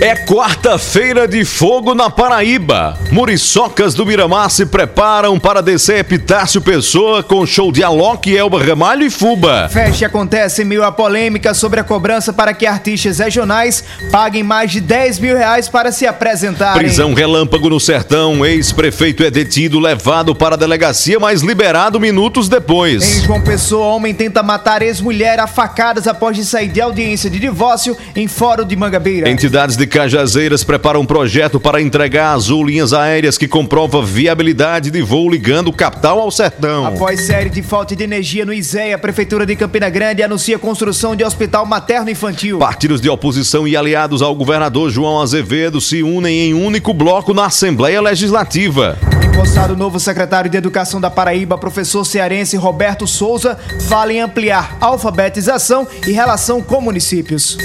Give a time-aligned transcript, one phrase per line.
[0.00, 2.96] É quarta-feira de fogo na Paraíba.
[3.12, 9.04] Muriçocas do Miramar se preparam para descer Epitácio Pessoa com show de Alok, Elba Ramalho
[9.04, 9.68] e Fuba.
[9.70, 14.70] Festa acontece em meio à polêmica sobre a cobrança para que artistas regionais paguem mais
[14.70, 16.80] de 10 mil reais para se apresentarem.
[16.80, 18.46] Prisão relâmpago no sertão.
[18.46, 23.18] Ex-prefeito é detido, levado para a delegacia, mas liberado minutos depois.
[23.18, 27.38] Em João Pessoa, homem tenta matar ex-mulher a facadas após de sair de audiência de
[27.38, 29.28] divórcio em Fórum de Mangabeira.
[29.28, 35.02] Entidades de Cajazeiras preparam um projeto para entregar Azul linhas aéreas que comprova viabilidade de
[35.02, 36.86] voo ligando capital ao sertão.
[36.86, 40.58] Após série de falta de energia no ISEA, a Prefeitura de Campina Grande anuncia a
[40.60, 42.60] construção de hospital materno-infantil.
[42.60, 47.46] Partidos de oposição e aliados ao governador João Azevedo se unem em único bloco na
[47.46, 48.96] Assembleia Legislativa.
[49.24, 55.84] Empossado novo secretário de Educação da Paraíba, professor cearense Roberto Souza, fala em ampliar alfabetização
[56.06, 57.58] e relação com municípios.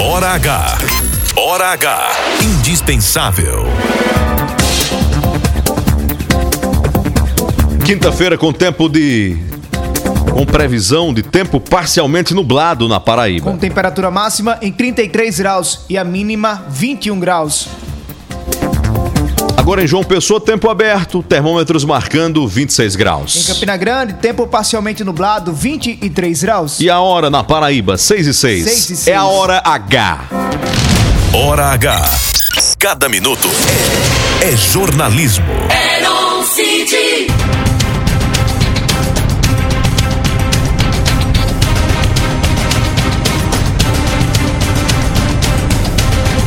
[0.00, 0.78] Hora H.
[1.40, 2.10] Hora H.
[2.42, 3.64] Indispensável.
[7.86, 9.36] Quinta-feira com tempo de.
[10.32, 13.52] Com previsão de tempo parcialmente nublado na Paraíba.
[13.52, 17.68] Com temperatura máxima em 33 graus e a mínima 21 graus.
[19.56, 23.36] Agora em João Pessoa, tempo aberto, termômetros marcando 26 graus.
[23.36, 26.80] Em Campina Grande, tempo parcialmente nublado, 23 graus.
[26.80, 28.64] E a hora na Paraíba, 6 e 6.
[28.64, 29.06] 6 e 6.
[29.06, 30.48] É a hora H.
[31.32, 32.10] Hora H.
[32.78, 33.48] Cada minuto
[34.40, 35.44] é jornalismo.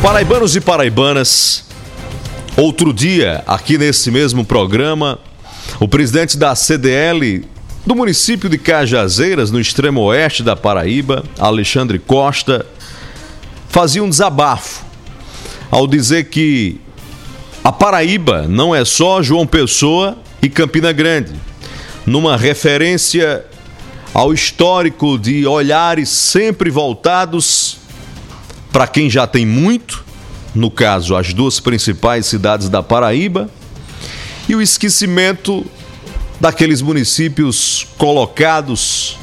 [0.02, 1.64] Paraibanos e paraibanas,
[2.56, 5.20] outro dia, aqui nesse mesmo programa,
[5.78, 7.44] o presidente da CDL
[7.86, 12.66] do município de Cajazeiras, no extremo oeste da Paraíba, Alexandre Costa,
[13.72, 14.84] fazia um desabafo
[15.70, 16.78] ao dizer que
[17.64, 21.32] a Paraíba não é só João Pessoa e Campina Grande,
[22.04, 23.46] numa referência
[24.12, 27.78] ao histórico de olhares sempre voltados
[28.70, 30.04] para quem já tem muito,
[30.54, 33.48] no caso, as duas principais cidades da Paraíba,
[34.46, 35.64] e o esquecimento
[36.38, 39.16] daqueles municípios colocados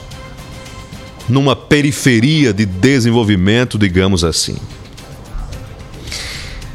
[1.29, 4.57] numa periferia de desenvolvimento, digamos assim.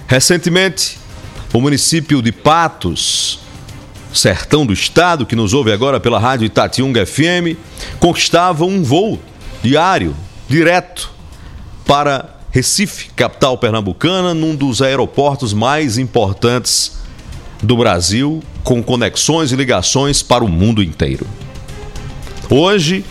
[0.07, 0.99] Recentemente,
[1.53, 3.41] o município de Patos,
[4.13, 7.59] sertão do estado, que nos ouve agora pela rádio Itatiunga FM,
[7.99, 9.21] conquistava um voo
[9.63, 10.15] diário,
[10.49, 11.11] direto,
[11.85, 16.99] para Recife, capital pernambucana, num dos aeroportos mais importantes
[17.61, 21.27] do Brasil, com conexões e ligações para o mundo inteiro.
[22.49, 23.05] Hoje,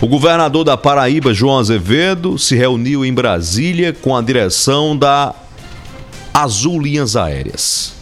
[0.00, 5.34] o governador da Paraíba, João Azevedo, se reuniu em Brasília com a direção da
[6.32, 7.92] Azul Linhas Aéreas.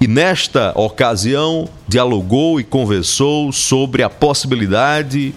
[0.00, 5.32] E nesta ocasião, dialogou e conversou sobre a possibilidade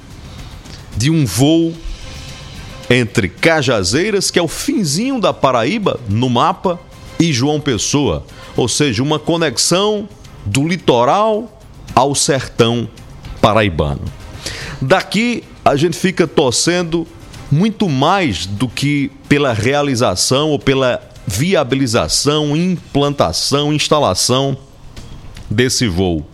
[0.97, 1.73] de um voo
[2.89, 6.79] entre Cajazeiras, que é o finzinho da Paraíba no mapa,
[7.19, 8.25] e João Pessoa,
[8.57, 10.07] ou seja, uma conexão
[10.45, 11.59] do litoral
[11.93, 12.89] ao sertão
[13.41, 14.01] paraibano.
[14.81, 17.08] Daqui a gente fica torcendo
[17.52, 24.58] muito mais do que pela realização ou pela viabilização, implantação, instalação
[25.50, 26.25] desse voo.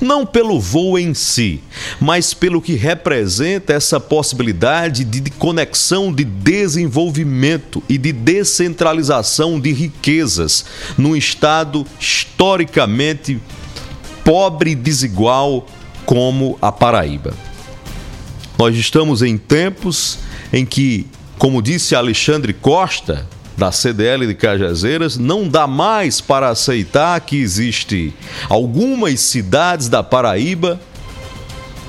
[0.00, 1.60] Não pelo voo em si,
[2.00, 10.64] mas pelo que representa essa possibilidade de conexão de desenvolvimento e de descentralização de riquezas
[10.96, 13.40] num estado historicamente
[14.24, 15.66] pobre e desigual
[16.04, 17.49] como a Paraíba.
[18.60, 20.18] Nós estamos em tempos
[20.52, 21.06] em que,
[21.38, 23.26] como disse Alexandre Costa,
[23.56, 28.12] da CDL de Cajazeiras, não dá mais para aceitar que existe
[28.50, 30.78] algumas cidades da Paraíba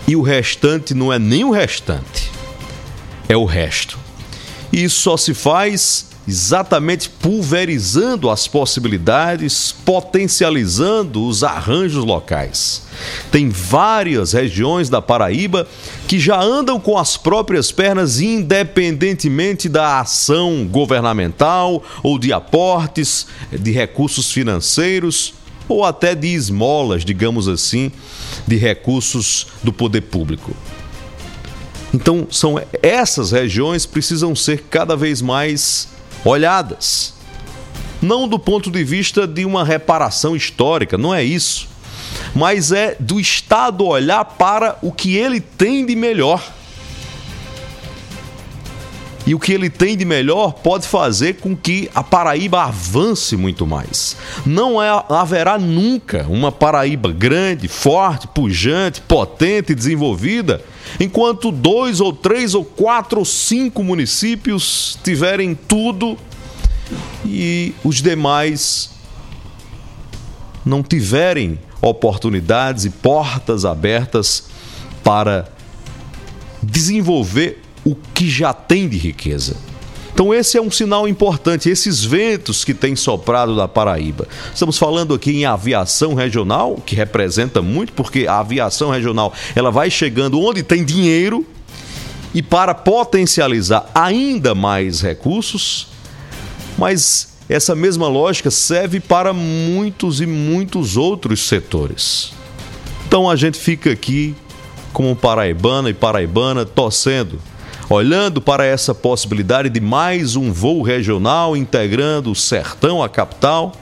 [0.08, 2.31] e o restante não é nem o restante,
[3.28, 4.00] é o resto.
[4.72, 12.84] E isso só se faz exatamente pulverizando as possibilidades, potencializando os arranjos locais.
[13.31, 15.68] Tem várias regiões da Paraíba
[16.07, 23.72] que já andam com as próprias pernas, independentemente da ação governamental ou de aportes de
[23.72, 25.34] recursos financeiros
[25.68, 27.92] ou até de esmolas, digamos assim,
[28.45, 30.56] de recursos do poder público.
[31.94, 35.90] Então, são essas regiões precisam ser cada vez mais
[36.23, 37.13] olhadas.
[38.01, 41.68] Não do ponto de vista de uma reparação histórica, não é isso.
[42.33, 46.41] Mas é do Estado olhar para o que ele tem de melhor.
[49.25, 53.68] E o que ele tem de melhor pode fazer com que a Paraíba avance muito
[53.68, 54.15] mais.
[54.45, 60.63] Não é, haverá nunca uma Paraíba grande, forte, pujante, potente, desenvolvida,
[61.00, 66.18] enquanto dois ou três ou quatro ou cinco municípios tiverem tudo
[67.25, 68.89] e os demais
[70.65, 74.45] não tiverem oportunidades e portas abertas
[75.03, 75.47] para
[76.62, 79.56] desenvolver o que já tem de riqueza.
[80.13, 84.28] Então, esse é um sinal importante, esses ventos que têm soprado da Paraíba.
[84.54, 89.89] Estamos falando aqui em aviação regional, que representa muito, porque a aviação regional ela vai
[89.89, 91.45] chegando onde tem dinheiro
[92.33, 95.88] e para potencializar ainda mais recursos,
[96.78, 102.31] mas essa mesma lógica serve para muitos e muitos outros setores.
[103.07, 104.36] Então a gente fica aqui
[104.94, 107.39] como paraibana e paraibana torcendo
[107.94, 113.74] olhando para essa possibilidade de mais um voo regional integrando o sertão à capital,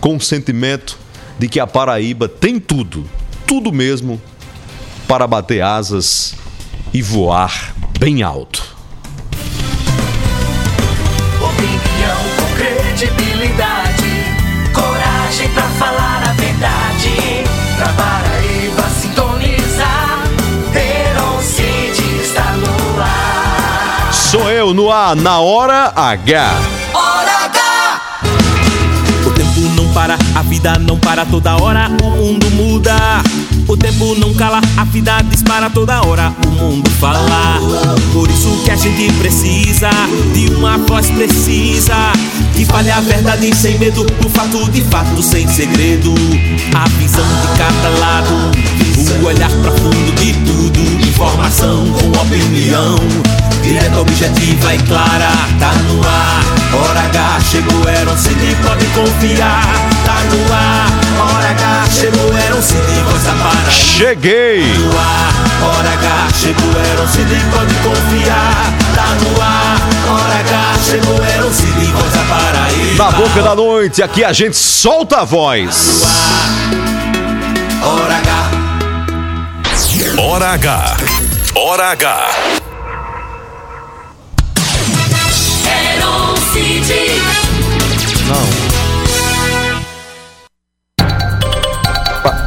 [0.00, 0.98] com o sentimento
[1.38, 3.08] de que a Paraíba tem tudo,
[3.46, 4.20] tudo mesmo,
[5.06, 6.34] para bater asas
[6.92, 8.74] e voar bem alto.
[11.40, 14.02] Opinião com credibilidade,
[14.72, 17.10] coragem pra falar a verdade.
[17.76, 18.33] Pra Paraíba
[24.64, 26.54] Eu no ar, na hora H.
[26.94, 28.00] Hora H!
[29.26, 32.96] O tempo não para, a vida não para toda hora, o mundo muda.
[33.68, 37.58] O tempo não cala, a vida dispara toda hora, o mundo fala.
[38.14, 39.90] Por isso que a gente precisa
[40.32, 42.12] de uma voz precisa
[42.54, 46.14] que fale a verdade sem medo, o fato de fato sem segredo.
[46.74, 48.50] A visão de cada lado,
[49.20, 52.96] o olhar profundo de tudo, informação com opinião.
[53.64, 56.44] Direta, objetiva e clara, tá no ar.
[56.74, 59.64] Hora H chegou, um CD, pode confiar.
[60.04, 60.86] Tá no ar.
[61.18, 63.70] Hora H chegou, um CD, voz da Paraíba.
[63.70, 64.76] Cheguei!
[64.76, 65.32] No ar.
[65.62, 68.74] Hora H chegou, um CD, pode confiar.
[68.94, 69.80] Tá no ar.
[70.10, 73.02] Hora H chegou, um CD, voz da Paraíba.
[73.02, 76.02] Na boca da noite, aqui a gente solta a voz.
[77.82, 78.50] Hora H.
[80.20, 80.96] Hora H.
[81.54, 82.63] Hora H.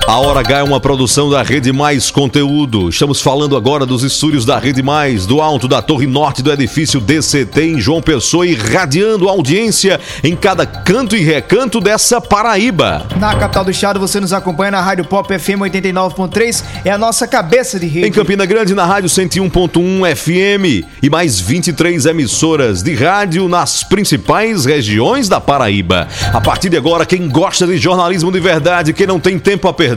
[0.07, 2.88] A Hora H é uma produção da Rede Mais Conteúdo.
[2.88, 7.01] Estamos falando agora dos estúdios da Rede Mais, do alto da Torre Norte do edifício
[7.01, 13.06] DCT em João Pessoa, irradiando audiência em cada canto e recanto dessa Paraíba.
[13.19, 17.27] Na capital do estado, você nos acompanha na Rádio Pop FM 89.3, é a nossa
[17.27, 18.07] cabeça de rede.
[18.07, 24.63] Em Campina Grande, na Rádio 101.1 FM e mais 23 emissoras de rádio nas principais
[24.63, 26.07] regiões da Paraíba.
[26.31, 29.74] A partir de agora, quem gosta de jornalismo de verdade, quem não tem tempo a
[29.74, 29.96] perder,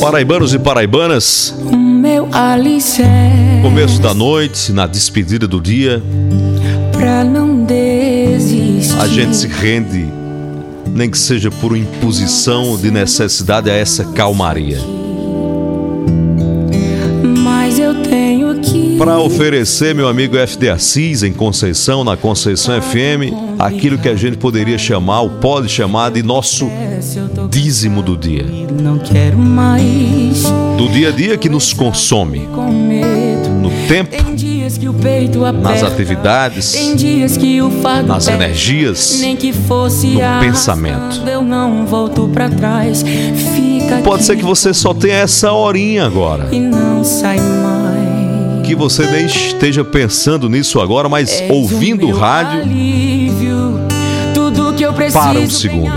[0.00, 1.54] Paraibanos e paraibanas,
[3.62, 6.02] começo da noite, na despedida do dia,
[9.00, 10.06] a gente se rende,
[10.94, 14.78] nem que seja por imposição de necessidade a essa calmaria.
[17.42, 23.32] Mas eu tenho que Para oferecer, meu amigo FD Assis, em Conceição, na Conceição FM,
[23.56, 26.68] aquilo que a gente poderia chamar, ou pode chamar, de nosso
[27.48, 28.44] dízimo do dia.
[30.76, 34.16] Do dia a dia que nos consome, no tempo,
[35.62, 36.74] nas atividades,
[38.04, 39.20] nas energias.
[39.20, 41.22] No pensamento.
[44.02, 46.48] Pode ser que você só tenha essa horinha agora.
[46.50, 47.77] e não sai mais.
[48.68, 52.60] Que você nem esteja pensando nisso agora, mas ouvindo o rádio.
[52.60, 53.80] alívio.
[55.10, 55.90] Para um segundo.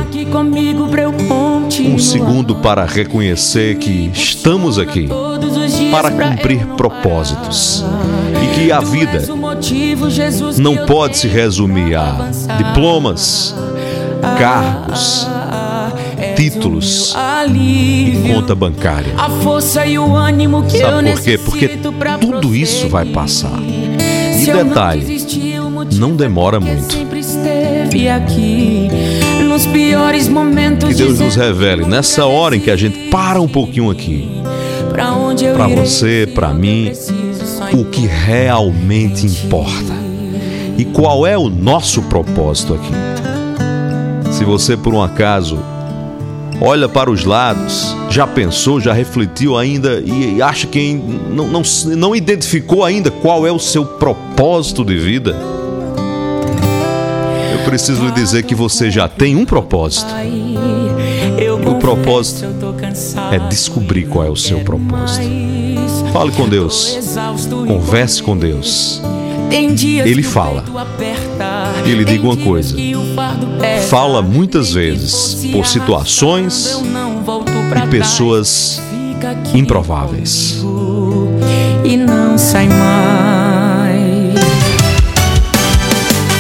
[1.82, 5.10] Um segundo para reconhecer que estamos aqui
[5.92, 7.84] para cumprir propósitos.
[8.42, 9.22] E que a vida
[10.58, 13.54] não pode se resumir a diplomas,
[14.40, 15.41] cargos, És
[16.42, 18.34] títulos alívio.
[18.34, 19.14] conta bancária.
[19.16, 21.38] A força e o ânimo que Sabe por quê?
[21.38, 21.68] Porque
[22.20, 23.60] tudo isso vai passar.
[23.60, 25.22] E detalhe,
[25.94, 26.98] não demora muito.
[30.88, 34.28] Que Deus nos revele nessa hora em que a gente para um pouquinho aqui,
[35.68, 36.92] irei, você, eu mim,
[37.72, 39.94] o que realmente importa
[40.76, 44.32] e qual é o nosso propósito aqui.
[44.32, 45.71] Se você por um acaso
[46.62, 51.62] olha para os lados, já pensou, já refletiu ainda e e acha que não, não,
[51.98, 55.36] não identificou ainda qual é o seu propósito de vida,
[57.54, 60.12] eu preciso lhe dizer que você já tem um propósito.
[61.38, 62.46] Eu o propósito
[63.32, 65.26] É descobrir qual é o seu propósito.
[66.14, 69.02] Fale com Deus, e converse com Deus.
[70.10, 70.64] Ele fala.
[71.86, 72.76] E ele tem diga uma coisa.
[73.90, 76.82] Fala muitas vezes por situações
[77.84, 78.82] e pessoas
[79.54, 80.64] improváveis.
[81.84, 84.36] E não sai mais.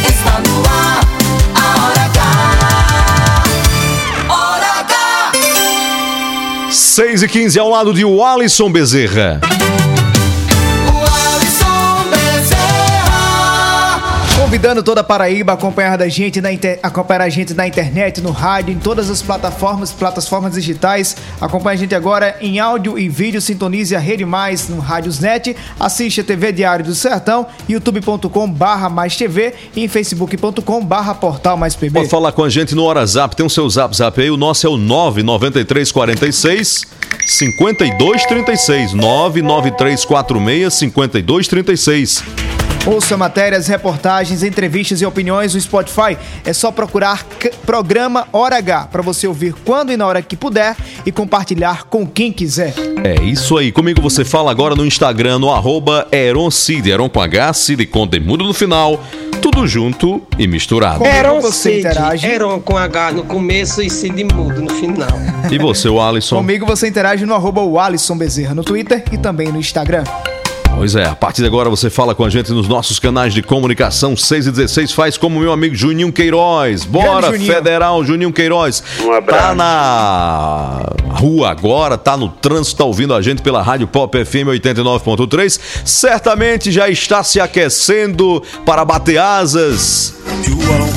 [0.07, 1.01] Está no ar,
[1.55, 2.23] a hora H.
[4.29, 6.71] Hora H.
[6.71, 9.41] 6 e 15 ao lado de Alisson Bezerra.
[14.51, 18.19] Convidando toda a Paraíba a acompanhar, da gente na inter- acompanhar a gente na internet,
[18.19, 21.15] no rádio, em todas as plataformas, plataformas digitais.
[21.39, 23.39] Acompanhe a gente agora em áudio e vídeo.
[23.39, 25.55] Sintonize a Rede Mais no Rádiosnet.
[25.79, 31.55] Assiste a TV Diário do Sertão, youtube.com barra mais TV e em facebook.com barra portal
[31.55, 31.99] mais PB.
[31.99, 34.67] Pode falar com a gente no WhatsApp, tem o seu zap zap aí, o nosso
[34.67, 36.87] é o 99346
[37.25, 42.60] 5236 99346 5236.
[42.83, 46.17] Ouça matérias, reportagens, entrevistas e opiniões no Spotify.
[46.43, 47.23] É só procurar
[47.63, 52.07] programa Hora H para você ouvir quando e na hora que puder e compartilhar com
[52.07, 52.73] quem quiser.
[53.03, 53.71] É isso aí.
[53.71, 58.43] Comigo você fala agora no Instagram, no arroba Eroncid, Eron com H, Cid com demudo
[58.43, 58.99] no final.
[59.43, 61.05] Tudo junto e misturado.
[61.05, 62.27] Eron você Cid, interage?
[62.27, 65.19] Eron com H no começo e Cid mudo no final.
[65.51, 66.37] E você, o Alisson?
[66.37, 70.03] Comigo você interage no arroba o Alisson Bezerra no Twitter e também no Instagram.
[70.75, 73.43] Pois é, a partir de agora você fala com a gente nos nossos canais de
[73.43, 74.91] comunicação 6 e 16.
[74.93, 76.85] Faz como meu amigo Juninho Queiroz.
[76.85, 77.53] Bora, Juninho.
[77.53, 78.83] Federal, Juninho Queiroz.
[78.99, 79.47] Um abraço.
[79.47, 84.47] Tá na rua agora, tá no trânsito, tá ouvindo a gente pela Rádio Pop FM
[84.47, 85.59] 89.3.
[85.85, 90.15] Certamente já está se aquecendo para bater asas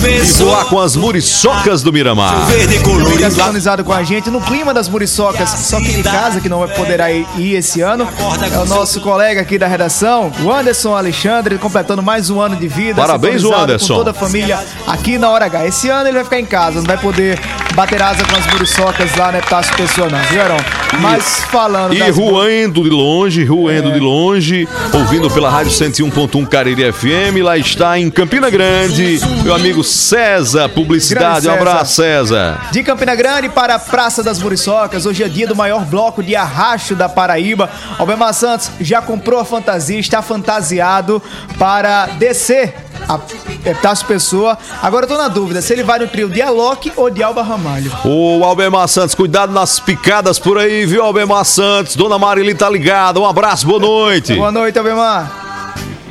[0.06, 2.47] e voar com as muriçocas do Miramar.
[2.47, 6.66] Fica sintonizado com a gente no clima das muriçocas, só que de casa, que não
[6.68, 8.06] poderá ir, ir esse ano.
[8.52, 12.68] É o nosso colega aqui da redação, o Anderson Alexandre, completando mais um ano de
[12.68, 13.00] vida.
[13.00, 13.94] Parabéns, sintonizado Anderson.
[13.94, 15.66] Com toda a família aqui na Hora H.
[15.66, 17.40] Esse ano ele vai ficar em casa, não vai poder
[17.75, 20.56] bater asa com as muriçocas lá na Epitácio Pessoa, não, viu, Heron?
[21.00, 26.92] Mas falando E das ruendo de longe, ruendo de longe, ouvindo pela Rádio 101.1 Cariri
[26.92, 31.70] FM, lá está em Campina Grande, meu amigo César, publicidade, um Grande César.
[31.70, 32.68] abraço César.
[32.70, 36.37] De Campina Grande para a Praça das Muriçocas, hoje é dia do maior bloco de
[36.37, 37.68] arracho da Paraíba.
[37.99, 41.23] Albemar Santos já comprou a fantasia, está fantasiado
[41.58, 42.75] para descer
[43.09, 43.21] a
[43.69, 44.59] Epitácio Pessoa.
[44.83, 47.43] Agora eu tô na dúvida se ele vai no trio de Alok ou de Alba
[47.43, 47.93] Ramalho.
[48.05, 51.97] Ô Albemar Santos, cuidado nas picadas por aí, viu Albemar Santos?
[51.97, 54.35] Dona Marili tá ligada, um abraço, boa noite.
[54.35, 55.45] Boa noite, Albemar.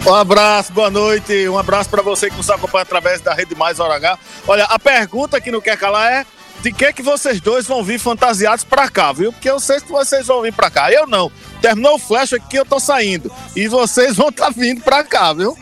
[0.05, 1.47] Um abraço, boa noite.
[1.47, 4.19] Um abraço para você que nos acompanha através da Rede Mais Hora H.
[4.45, 6.25] Olha, a pergunta que não quer calar é
[6.63, 9.33] de que que vocês dois vão vir fantasiados pra cá, viu?
[9.33, 10.89] Porque eu sei que vocês vão vir pra cá.
[10.89, 11.29] Eu não.
[11.61, 13.29] Terminou o flash aqui, eu tô saindo.
[13.53, 15.57] E vocês vão estar vindo pra cá, viu?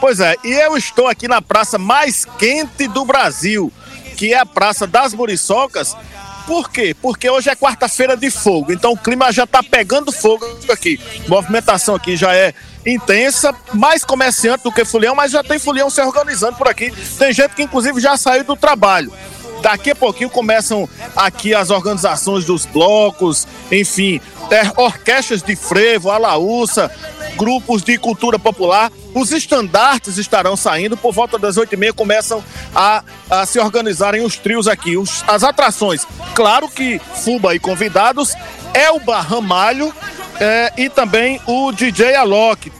[0.00, 3.70] Pois é, e eu estou aqui na praça mais quente do Brasil,
[4.16, 5.94] que é a Praça das Muriçocas.
[6.46, 6.96] Por quê?
[7.02, 10.98] Porque hoje é quarta-feira de fogo, então o clima já tá pegando fogo aqui.
[11.28, 12.54] Movimentação aqui já é
[12.86, 16.92] intensa, mais comerciante do que fulião, mas já tem fulião se organizando por aqui.
[17.18, 19.12] Tem gente que inclusive já saiu do trabalho.
[19.62, 24.20] Daqui a pouquinho começam aqui as organizações dos blocos, enfim,
[24.50, 26.90] é, orquestras de frevo, alaúça,
[27.36, 28.92] grupos de cultura popular.
[29.14, 32.44] Os estandartes estarão saindo, por volta das oito e meia começam
[32.74, 34.96] a, a se organizarem os trios aqui.
[34.96, 38.34] Os- as atrações, claro que Fuba e convidados,
[38.74, 39.92] Elba Ramalho
[40.38, 42.70] é, e também o DJ Alok.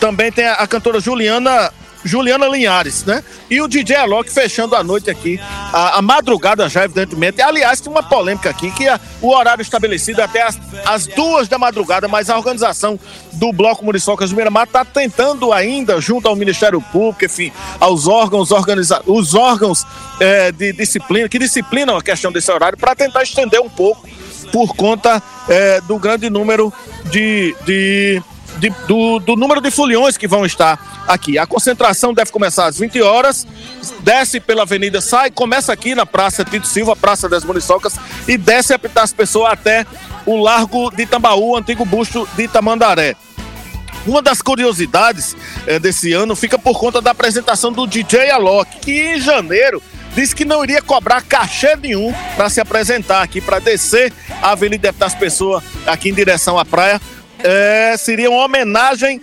[0.00, 1.72] Também tem a, a cantora Juliana
[2.04, 3.24] Juliana Linhares, né?
[3.50, 5.40] E o DJ Alok fechando a noite aqui,
[5.72, 7.40] a, a madrugada já, evidentemente.
[7.40, 11.48] Aliás, tem uma polêmica aqui, que é o horário estabelecido é até as, as duas
[11.48, 12.98] da madrugada, mas a organização
[13.32, 18.50] do Bloco Muriçocas do Miramar está tentando ainda, junto ao Ministério Público, enfim, aos órgãos
[18.50, 19.86] organiza os órgãos
[20.20, 24.06] eh, de disciplina, que disciplinam a questão desse horário, para tentar estender um pouco
[24.52, 26.72] por conta eh, do grande número
[27.10, 28.22] de, de
[28.58, 31.38] de- do, do número de foliões que vão estar aqui.
[31.38, 33.46] A concentração deve começar às 20 horas,
[34.00, 37.94] desce pela avenida, sai, começa aqui na Praça Tito Silva, Praça das Muriçocas,
[38.26, 39.86] e desce a das pessoas até
[40.26, 43.14] o Largo de Tambaú, antigo busto de Tamandaré.
[44.06, 45.34] Uma das curiosidades
[45.66, 49.82] eh, desse ano fica por conta da apresentação do DJ Alok, que em janeiro
[50.14, 54.92] disse que não iria cobrar cachê nenhum para se apresentar aqui, para descer a Avenida
[54.92, 57.00] das Pessoas aqui em direção à praia.
[57.44, 59.20] Eh, seria uma homenagem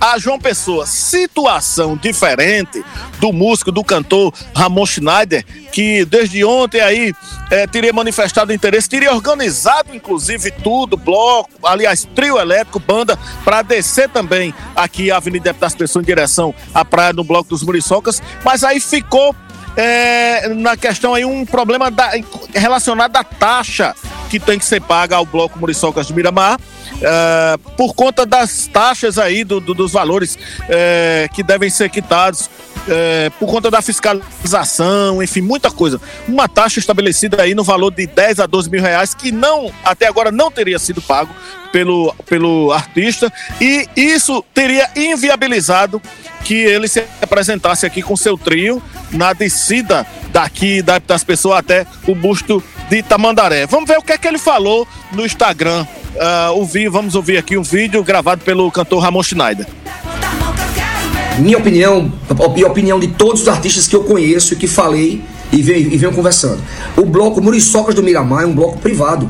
[0.00, 0.86] a João Pessoa.
[0.86, 2.84] Situação diferente
[3.18, 7.12] do músico, do cantor Ramon Schneider, que desde ontem aí
[7.50, 14.08] eh, teria manifestado interesse, teria organizado inclusive tudo, bloco, aliás, trio elétrico, banda, para descer
[14.08, 18.62] também aqui a Avenida das Pessoas em direção à praia no Bloco dos Muriçocas, mas
[18.62, 19.34] aí ficou
[19.76, 22.12] é, na questão aí um problema da-
[22.54, 23.94] relacionado à taxa
[24.38, 26.58] que tem que ser paga ao Bloco Muriçocas de Miramar.
[27.00, 30.36] é, por conta das taxas aí, do- do- dos valores
[30.68, 32.48] é, que devem ser quitados,
[32.88, 36.00] é, por conta da fiscalização, enfim, muita coisa.
[36.28, 40.06] Uma taxa estabelecida aí no valor de 10 a 12 mil reais, que não, até
[40.06, 41.32] agora não teria sido pago
[41.72, 46.00] pelo, pelo artista, e isso teria inviabilizado
[46.44, 51.86] que ele se apresentasse aqui com seu trio na descida daqui da- das pessoas até
[52.08, 52.60] o busto
[52.90, 53.66] de Tamandaré.
[53.66, 55.86] Vamos ver o que é que ele falou no Instagram.
[56.20, 59.66] Ah, ouvir, vamos ouvir aqui um vídeo gravado pelo cantor Ramon Schneider.
[61.38, 62.12] Minha opinião,
[62.56, 65.22] e a opinião de todos os artistas que eu conheço e que falei
[65.52, 66.60] e venho, e venho conversando.
[66.96, 69.28] O bloco Muriçocas do Miramar é um bloco privado.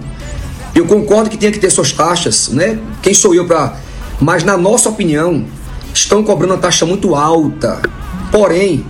[0.75, 2.79] Eu concordo que tenha que ter suas taxas, né?
[3.03, 3.77] Quem sou eu para.
[4.21, 5.45] Mas, na nossa opinião,
[5.95, 7.81] estão cobrando uma taxa muito alta.
[8.31, 8.85] Porém,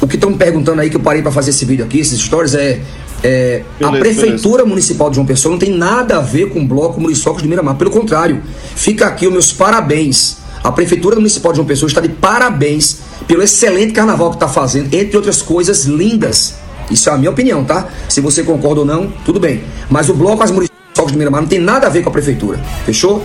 [0.00, 2.18] o que estão me perguntando aí, que eu parei para fazer esse vídeo aqui, essas
[2.18, 2.80] histórias, é.
[3.22, 6.66] é, a Beleza, Prefeitura Municipal de João Pessoa não tem nada a ver com o
[6.66, 7.76] bloco Muriçocas do Miramar.
[7.76, 8.42] Pelo contrário,
[8.74, 10.38] fica aqui os meus parabéns.
[10.62, 14.94] A Prefeitura Municipal de João Pessoa está de parabéns pelo excelente carnaval que está fazendo,
[14.94, 16.54] entre outras coisas lindas.
[16.90, 17.88] Isso é a minha opinião, tá?
[18.08, 19.62] Se você concorda ou não, tudo bem.
[19.88, 22.60] Mas o bloco As Muriçocas do Miramar não tem nada a ver com a Prefeitura.
[22.84, 23.24] Fechou?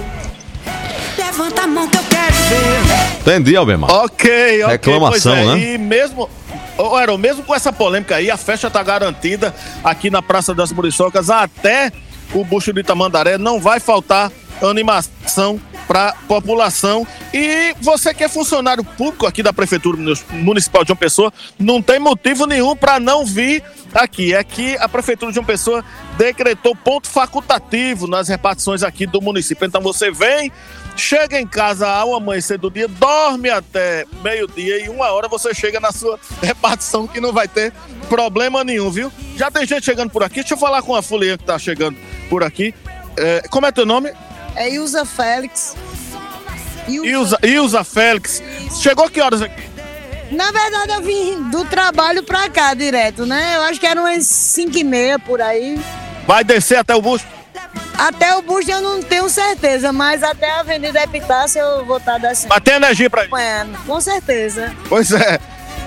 [1.18, 3.22] Levanta a mão que eu quero ver.
[3.22, 3.92] Entendi, Albemar.
[3.92, 4.72] Ok, ok.
[4.72, 5.56] Reclamação, pois é.
[5.56, 5.74] né?
[5.74, 6.30] E mesmo.
[6.78, 10.74] Ô, Aaron, mesmo com essa polêmica aí, a festa tá garantida aqui na Praça das
[10.74, 11.92] Muriçocas até
[12.34, 13.38] o bucho de Tamandaré.
[13.38, 17.06] Não vai faltar animação para população.
[17.34, 19.98] E você que é funcionário público aqui da Prefeitura
[20.32, 23.64] Municipal de João Pessoa, não tem motivo nenhum para não vir
[23.94, 24.34] aqui.
[24.34, 25.84] É que a Prefeitura de João Pessoa
[26.18, 29.66] decretou ponto facultativo nas repartições aqui do município.
[29.66, 30.52] Então você vem,
[30.96, 35.80] chega em casa ao amanhecer do dia, dorme até meio-dia e uma hora você chega
[35.80, 37.72] na sua repartição que não vai ter
[38.10, 39.12] problema nenhum, viu?
[39.36, 40.36] Já tem gente chegando por aqui.
[40.36, 41.98] Deixa eu falar com a folia que tá chegando
[42.30, 42.74] por aqui.
[43.18, 44.12] É, como é teu nome?
[44.56, 45.76] É Ilza Félix.
[46.88, 48.42] Ilza, Ilza Félix.
[48.82, 49.64] Chegou que horas aqui?
[50.32, 53.58] Na verdade, eu vim do trabalho pra cá direto, né?
[53.58, 55.80] Eu acho que eram umas 5 e meia por aí.
[56.28, 57.28] Vai descer até o busto?
[57.98, 62.18] Até o bus eu não tenho certeza, mas até a Avenida Epitácio eu vou estar
[62.18, 62.50] descendo.
[62.50, 63.30] Mas tem energia pra ir?
[63.86, 64.74] Com certeza.
[64.90, 65.40] Pois é.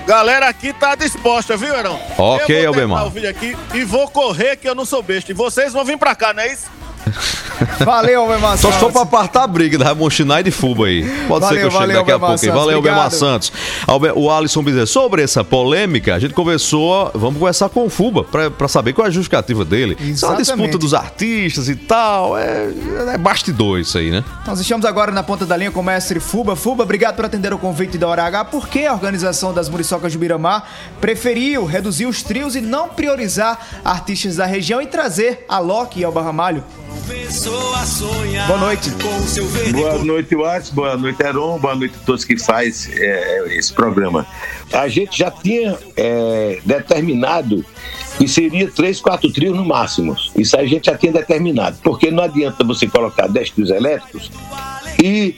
[0.07, 1.99] Galera aqui tá disposta, viu, Herão?
[2.17, 3.05] Ok, eu vou Albemar.
[3.05, 5.31] o vídeo aqui e vou correr que eu não sou besta.
[5.31, 6.65] E vocês vão vir pra cá, não é isso?
[7.83, 8.79] Valeu, Albemar Só Santos.
[8.79, 11.03] só pra apartar a briga da Ramon Schneider e Fuba aí.
[11.27, 12.31] Pode ser que eu Valeu, chegue valeu, daqui a pouco.
[12.33, 12.37] aí.
[12.39, 13.11] Santos, Valeu, obrigado.
[13.11, 13.51] Santos.
[14.15, 18.49] O Alisson Bezerra, sobre essa polêmica, a gente conversou, vamos conversar com o Fuba pra,
[18.51, 19.97] pra saber qual é a justificativa dele.
[19.99, 20.45] É Exatamente.
[20.45, 22.37] disputa dos artistas e tal.
[22.37, 22.69] É,
[23.13, 24.23] é bastidor isso aí, né?
[24.45, 26.55] Nós estamos agora na ponta da linha com o mestre Fuba.
[26.55, 28.45] Fuba, obrigado por atender o convite da Hora H.
[28.45, 30.65] Por que a organização das Muriçocas de Miramar
[31.01, 36.03] preferiu reduzir os trios e não priorizar artistas da região e trazer a Loki e
[36.03, 36.63] Alba Ramalho?
[38.47, 38.89] Boa noite.
[39.71, 40.69] Boa noite, Watts.
[40.71, 41.59] Boa noite, Heron.
[41.59, 44.25] Boa noite a todos que faz é, esse programa.
[44.73, 47.65] A gente já tinha é, determinado
[48.17, 50.15] que seria três, quatro trios no máximo.
[50.35, 51.77] Isso a gente já tinha determinado.
[51.83, 54.31] Porque não adianta você colocar 10 trios elétricos
[55.01, 55.35] e,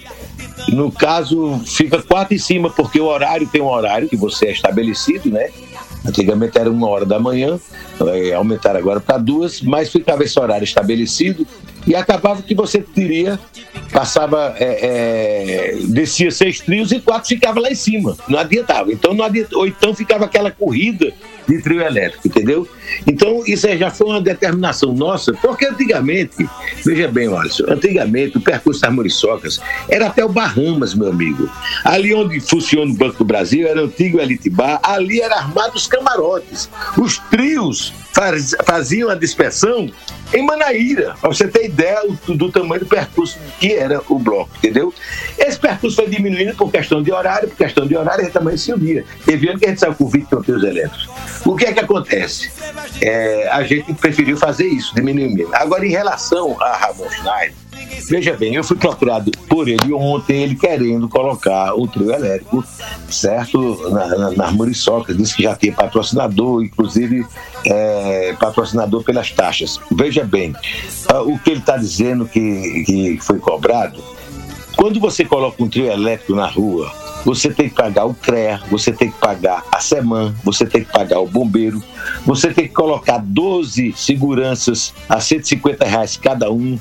[0.70, 4.52] no caso, fica quatro em cima, porque o horário tem um horário que você é
[4.52, 5.50] estabelecido, né?
[6.06, 7.60] Antigamente era uma hora da manhã,
[8.36, 11.46] aumentaram agora para duas, mas ficava esse horário estabelecido
[11.86, 13.40] e acabava que você teria,
[13.92, 18.92] passava, é, é, descia seis trios e quatro ficava lá em cima, não adiantava.
[18.92, 21.14] Então não adianta, ou então ficava aquela corrida
[21.48, 22.68] de trio elétrico, entendeu?
[23.08, 26.48] Então, isso já foi uma determinação nossa, porque antigamente,
[26.86, 31.50] veja bem, Alisson, antigamente o percurso das Muriçocas era até o Bahamas, meu amigo.
[31.84, 35.76] Ali onde funciona o Banco do Brasil, era o antigo Elite Bar, ali era armado
[35.76, 36.70] os camarotes.
[36.98, 39.90] Os trios faz- faziam a dispersão
[40.34, 44.50] em Manaíra, para você ter ideia do, do tamanho do percurso que era o bloco,
[44.58, 44.94] entendeu?
[45.38, 48.72] Esse percurso foi diminuindo por questão de horário, por questão de horário, ele também se
[48.72, 49.04] unia.
[49.26, 51.10] Teve ano que a gente saiu com 20 canteus elétricos.
[51.46, 52.52] O que é que acontece?
[53.02, 55.56] É, a gente preferiu fazer isso, diminuir mesmo.
[55.56, 57.54] Agora, em relação a Ramon Schneider,
[58.10, 62.64] Veja bem, eu fui procurado por ele ontem, ele querendo colocar o trio elétrico,
[63.10, 63.90] certo?
[63.90, 67.26] Na, na, nas muriçocas, disse que já tinha patrocinador, inclusive
[67.66, 69.80] é, patrocinador pelas taxas.
[69.92, 70.54] Veja bem,
[71.08, 74.02] ah, o que ele está dizendo que, que foi cobrado,
[74.76, 76.92] quando você coloca um trio elétrico na rua,
[77.24, 80.92] você tem que pagar o CREA, você tem que pagar a SEMAN, você tem que
[80.92, 81.82] pagar o bombeiro,
[82.26, 86.80] você tem que colocar 12 seguranças a 150 reais cada um,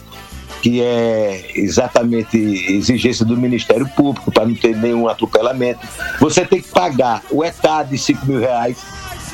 [0.62, 5.80] que é exatamente exigência do Ministério Público para não ter nenhum atropelamento.
[6.18, 8.78] Você tem que pagar o ECAD de 5 mil reais.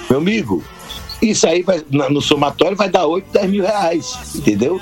[0.09, 0.63] Meu amigo,
[1.21, 4.81] isso aí vai, no somatório vai dar 8, 10 mil reais, entendeu?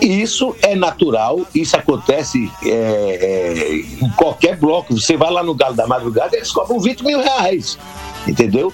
[0.00, 4.98] Isso é natural, isso acontece é, é, em qualquer bloco.
[4.98, 7.78] Você vai lá no Galo da Madrugada, eles cobram 20 mil reais,
[8.26, 8.72] entendeu?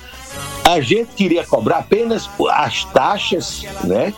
[0.64, 4.12] A gente queria cobrar apenas as taxas, né?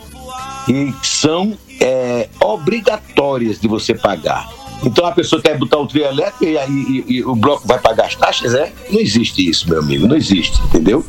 [0.69, 4.58] E são é, obrigatórias de você pagar.
[4.83, 7.79] Então a pessoa quer botar o trio elétrico e, aí e- e o bloco vai
[7.79, 8.73] pagar as taxas, é?
[8.91, 11.05] Não existe isso, meu amigo, não existe, entendeu?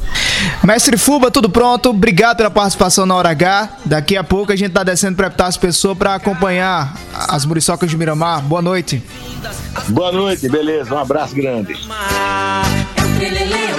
[0.63, 1.89] Mestre Fuba, tudo pronto.
[1.89, 3.77] Obrigado pela participação na hora H.
[3.85, 7.97] Daqui a pouco a gente tá descendo pra as pessoas pra acompanhar as muriçocas de
[7.97, 8.41] Miramar.
[8.41, 9.01] Boa noite.
[9.89, 11.73] Boa noite, beleza, um abraço grande.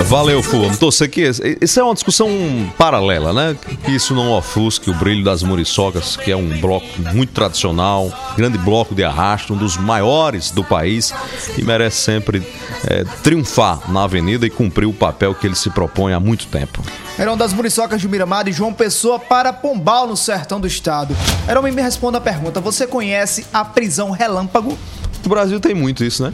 [0.04, 0.76] Valeu, Fulano.
[0.76, 2.28] Torcer que esse- isso é uma discussão
[2.76, 3.56] paralela, né?
[3.84, 8.58] Que isso não ofusque o brilho das muriçocas, que é um bloco muito tradicional, grande
[8.58, 11.12] bloco de arrasto, um dos maiores do país
[11.56, 12.42] e merece sempre
[12.88, 16.82] é, triunfar na avenida e cumprir o papel que ele se propõe há muito tempo.
[17.16, 21.14] Eram das muriçocas de Miramar e João Pessoa para Pombal, no sertão do estado.
[21.46, 24.76] Eram me responda a pergunta: você conhece a prisão relâmpago?
[25.24, 26.32] O Brasil tem muito isso, né?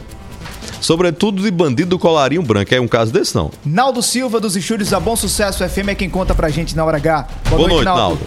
[0.79, 2.73] Sobretudo de bandido do colarinho branco.
[2.73, 3.51] É um caso desse, não?
[3.65, 6.97] Naldo Silva, dos estúdios da Bom Sucesso FM, é quem conta pra gente na hora
[6.97, 7.27] H.
[7.49, 8.19] Boa, noite, Naldo.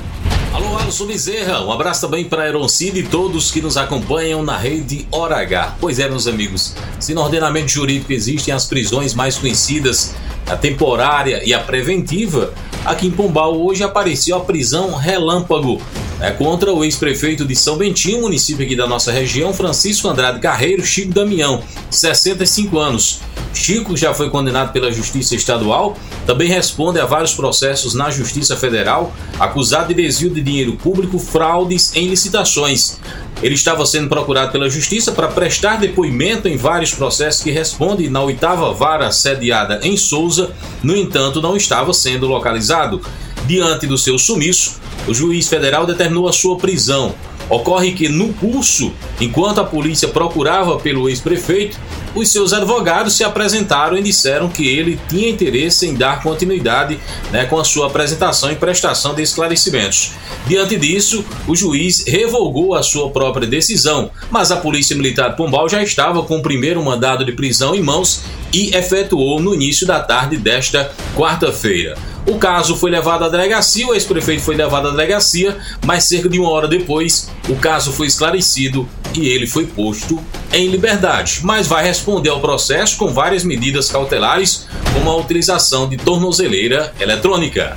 [0.70, 5.04] Alô, Alisson Bezerra, um abraço também para Aeroncide e todos que nos acompanham na rede
[5.10, 5.76] Hora H.
[5.80, 10.14] Pois é, meus amigos, se no ordenamento jurídico existem as prisões mais conhecidas,
[10.48, 12.54] a temporária e a preventiva,
[12.84, 15.82] aqui em Pombal hoje apareceu a prisão relâmpago
[16.20, 20.86] né, contra o ex-prefeito de São Bentinho, município aqui da nossa região, Francisco Andrade Carreiro
[20.86, 23.20] Chico Damião, 65 anos.
[23.52, 25.96] Chico já foi condenado pela Justiça Estadual,
[26.30, 31.90] também responde a vários processos na Justiça Federal, acusado de desvio de dinheiro público, fraudes
[31.96, 33.00] em licitações.
[33.42, 38.22] Ele estava sendo procurado pela Justiça para prestar depoimento em vários processos que responde na
[38.22, 40.52] oitava vara sediada em Souza,
[40.84, 43.00] no entanto, não estava sendo localizado.
[43.44, 47.12] Diante do seu sumiço, o juiz federal determinou a sua prisão.
[47.48, 51.76] Ocorre que, no curso, enquanto a polícia procurava pelo ex-prefeito,
[52.14, 56.98] os seus advogados se apresentaram e disseram que ele tinha interesse em dar continuidade
[57.30, 60.12] né, com a sua apresentação e prestação de esclarecimentos.
[60.46, 65.68] Diante disso, o juiz revogou a sua própria decisão, mas a Polícia Militar de Pombal
[65.68, 70.00] já estava com o primeiro mandado de prisão em mãos e efetuou no início da
[70.00, 72.09] tarde desta quarta-feira.
[72.26, 76.38] O caso foi levado à delegacia, o ex-prefeito foi levado à delegacia, mas cerca de
[76.38, 80.20] uma hora depois o caso foi esclarecido e ele foi posto
[80.52, 81.40] em liberdade.
[81.42, 87.76] Mas vai responder ao processo com várias medidas cautelares, como a utilização de tornozeleira eletrônica.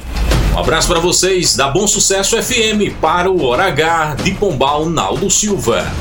[0.54, 5.30] Um abraço para vocês da Bom Sucesso FM para o Hora H de Pombal Naldo
[5.32, 5.92] Silva.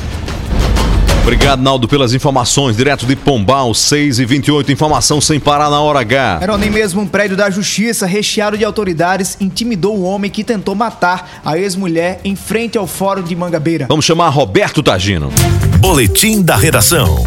[1.23, 2.75] Obrigado, Naldo, pelas informações.
[2.75, 6.39] Direto de Pombal, 6 e 28 informação sem parar na hora H.
[6.41, 10.75] Era nem mesmo um prédio da justiça, recheado de autoridades, intimidou o homem que tentou
[10.75, 13.85] matar a ex-mulher em frente ao fórum de Mangabeira.
[13.87, 15.31] Vamos chamar Roberto Tagino.
[15.79, 17.23] Boletim da redação.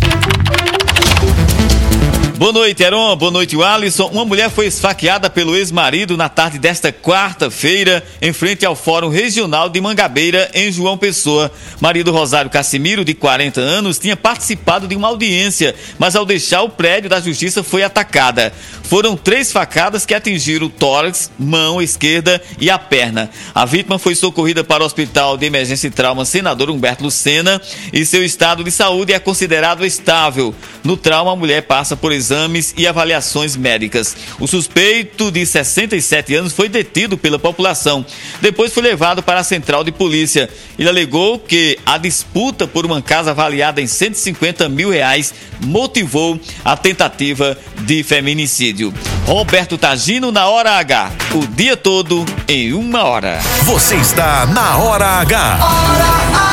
[2.36, 3.16] Boa noite, Heron.
[3.16, 4.08] Boa noite, Alisson.
[4.08, 9.70] Uma mulher foi esfaqueada pelo ex-marido na tarde desta quarta-feira, em frente ao Fórum Regional
[9.70, 11.50] de Mangabeira, em João Pessoa.
[11.80, 16.68] Marido Rosário Cassimiro, de 40 anos, tinha participado de uma audiência, mas ao deixar o
[16.68, 18.52] prédio da justiça foi atacada.
[18.82, 23.30] Foram três facadas que atingiram o tórax, mão esquerda e a perna.
[23.54, 27.62] A vítima foi socorrida para o Hospital de Emergência e Trauma Senador Humberto Lucena
[27.94, 30.54] e seu estado de saúde é considerado estável.
[30.84, 34.16] No trauma, a mulher passa por exame exames e avaliações médicas.
[34.40, 38.04] O suspeito, de 67 anos, foi detido pela população.
[38.40, 40.48] Depois foi levado para a central de polícia.
[40.78, 46.76] Ele alegou que a disputa por uma casa avaliada em 150 mil reais motivou a
[46.76, 48.92] tentativa de feminicídio.
[49.24, 51.12] Roberto Tagino na hora H.
[51.34, 53.38] O dia todo em uma hora.
[53.62, 56.45] Você está na Hora H.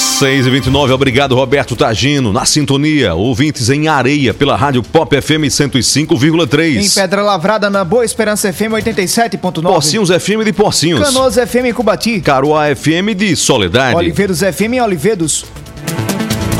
[0.00, 2.32] 6 e 29 obrigado Roberto Tagino.
[2.32, 6.76] Na sintonia, ouvintes em areia pela Rádio Pop FM 105,3.
[6.76, 9.62] Em Pedra Lavrada, na Boa Esperança FM 87.9.
[9.62, 11.00] Porcinhos FM de Porcinhos.
[11.02, 12.20] Canoas FM em Cubati.
[12.20, 13.94] Caruá FM de Soledade.
[13.94, 15.44] Oliveiros FM em Olivedos.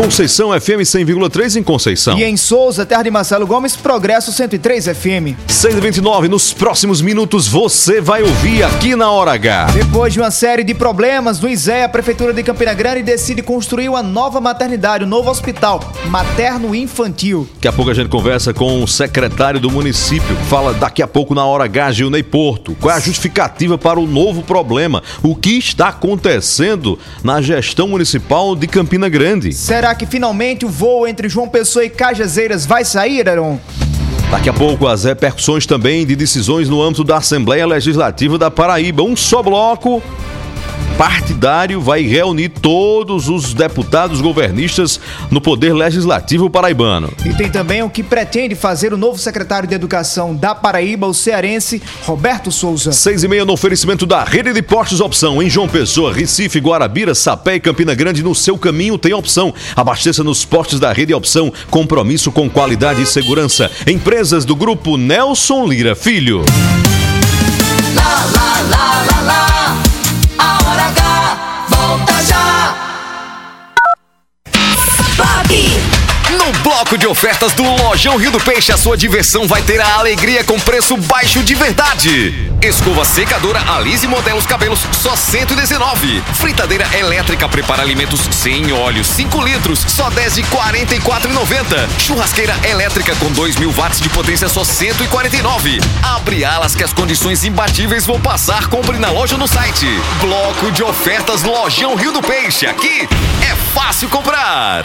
[0.01, 2.19] Conceição FM 100,3 em Conceição.
[2.19, 5.37] E em Souza, terra de Marcelo Gomes, Progresso 103 FM.
[5.47, 9.67] 6 e 29 nos próximos minutos você vai ouvir aqui na Hora H.
[9.75, 13.91] Depois de uma série de problemas no ISEA, a Prefeitura de Campina Grande decide construir
[13.91, 17.47] uma nova maternidade, um novo hospital materno-infantil.
[17.57, 21.35] Daqui a pouco a gente conversa com o secretário do município, fala daqui a pouco
[21.35, 22.75] na Hora H, Gilney Porto.
[22.81, 25.03] Qual é a justificativa para o novo problema?
[25.23, 29.53] O que está acontecendo na gestão municipal de Campina Grande?
[29.53, 33.59] Será que finalmente o voo entre João Pessoa e Cajazeiras vai sair, Aaron?
[34.31, 39.03] Daqui a pouco as repercussões também de decisões no âmbito da Assembleia Legislativa da Paraíba.
[39.03, 40.01] Um só bloco
[41.01, 47.11] partidário vai reunir todos os deputados governistas no Poder Legislativo paraibano.
[47.25, 51.15] E tem também o que pretende fazer o novo secretário de Educação da Paraíba, o
[51.15, 52.93] cearense Roberto Souza.
[52.93, 57.15] Seis e meia no oferecimento da Rede de Postos Opção em João Pessoa, Recife, Guarabira,
[57.15, 58.23] Sapé e Campina Grande.
[58.23, 59.55] No seu caminho tem opção.
[59.75, 61.51] Abasteça nos postos da Rede Opção.
[61.71, 63.71] Compromisso com qualidade e segurança.
[63.87, 66.45] Empresas do grupo Nelson Lira Filho.
[67.95, 68.40] Lá, lá,
[76.99, 80.59] De ofertas do Lojão Rio do Peixe, a sua diversão vai ter a alegria com
[80.61, 82.51] preço baixo de verdade.
[82.61, 86.23] Escova secadora Alise Modelos Cabelos, só 119.
[86.35, 91.89] Fritadeira elétrica prepara alimentos sem óleo, 5 litros, só 10 de 44,90.
[91.99, 95.81] Churrasqueira elétrica com 2 mil watts de potência, só 149.
[96.03, 98.67] Abre alas que as condições imbatíveis vão passar.
[98.67, 99.87] Compre na loja no site.
[100.21, 102.67] Bloco de ofertas Lojão Rio do Peixe.
[102.67, 103.09] Aqui
[103.41, 104.85] é fácil comprar.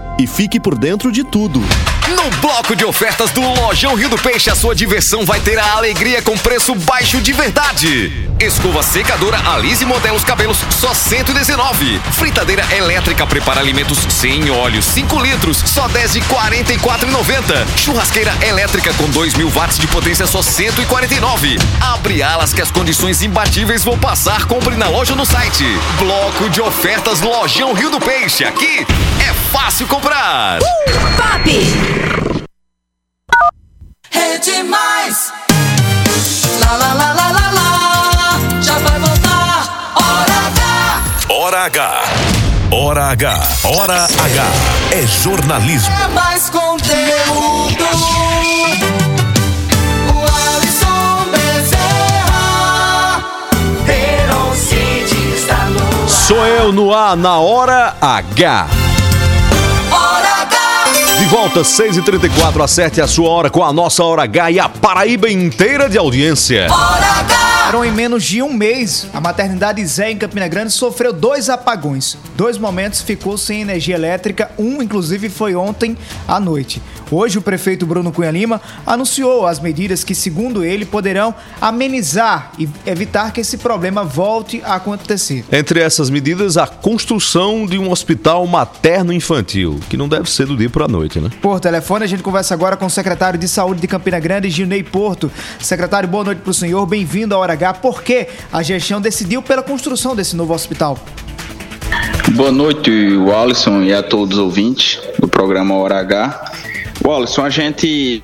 [0.21, 1.59] e fique por dentro de tudo.
[2.09, 5.73] No bloco de ofertas do Lojão Rio do Peixe, a sua diversão vai ter a
[5.73, 8.29] alegria com preço baixo de verdade.
[8.39, 11.99] Escova secadora Alise Modelos Cabelos, só 119.
[12.11, 17.67] Fritadeira elétrica prepara alimentos sem óleo, 5 litros, só 10 de 44,90.
[17.77, 21.57] Churrasqueira elétrica com 2 mil watts de potência, só 149.
[21.79, 24.45] Abre alas que as condições imbatíveis vão passar.
[24.45, 25.65] Compre na loja ou no site.
[25.97, 28.43] Bloco de ofertas Lojão Rio do Peixe.
[28.43, 28.85] Aqui
[29.29, 30.59] é fácil comprar.
[31.17, 31.51] Pop!
[34.09, 35.33] Rede Mais!
[36.59, 38.61] Lá, lá, lá, lá, lá, lá!
[38.61, 39.93] Já vai voltar!
[39.95, 41.03] Hora H!
[41.29, 42.03] Hora H.
[42.71, 43.39] Hora H.
[43.65, 44.45] Hora H.
[44.91, 45.93] É jornalismo.
[46.03, 47.81] É mais conteúdo!
[56.31, 58.80] Sou eu no ar na hora H.
[61.31, 61.51] Hora H!
[61.51, 65.89] Volta, 6h34, acerte a sua hora com a nossa hora H e a Paraíba inteira
[65.89, 66.67] de audiência.
[67.73, 72.15] Em menos de um mês, a maternidade Zé em Campina Grande sofreu dois apagões.
[72.35, 76.81] Dois momentos ficou sem energia elétrica, um inclusive foi ontem à noite.
[77.09, 82.69] Hoje o prefeito Bruno Cunha Lima anunciou as medidas que, segundo ele, poderão amenizar e
[82.85, 85.43] evitar que esse problema volte a acontecer.
[85.51, 90.69] Entre essas medidas, a construção de um hospital materno-infantil, que não deve ser do dia
[90.69, 91.29] para a noite, né?
[91.41, 94.83] Por telefone, a gente conversa agora com o secretário de Saúde de Campina Grande, Gilney
[94.83, 95.29] Porto.
[95.59, 99.61] Secretário, boa noite para o senhor, bem-vindo à Hora Por que a gestão decidiu pela
[99.61, 100.97] construção desse novo hospital?
[102.31, 102.91] Boa noite,
[103.35, 106.51] Alisson, e a todos os ouvintes do programa Hora H.
[107.07, 108.23] Alisson, a gente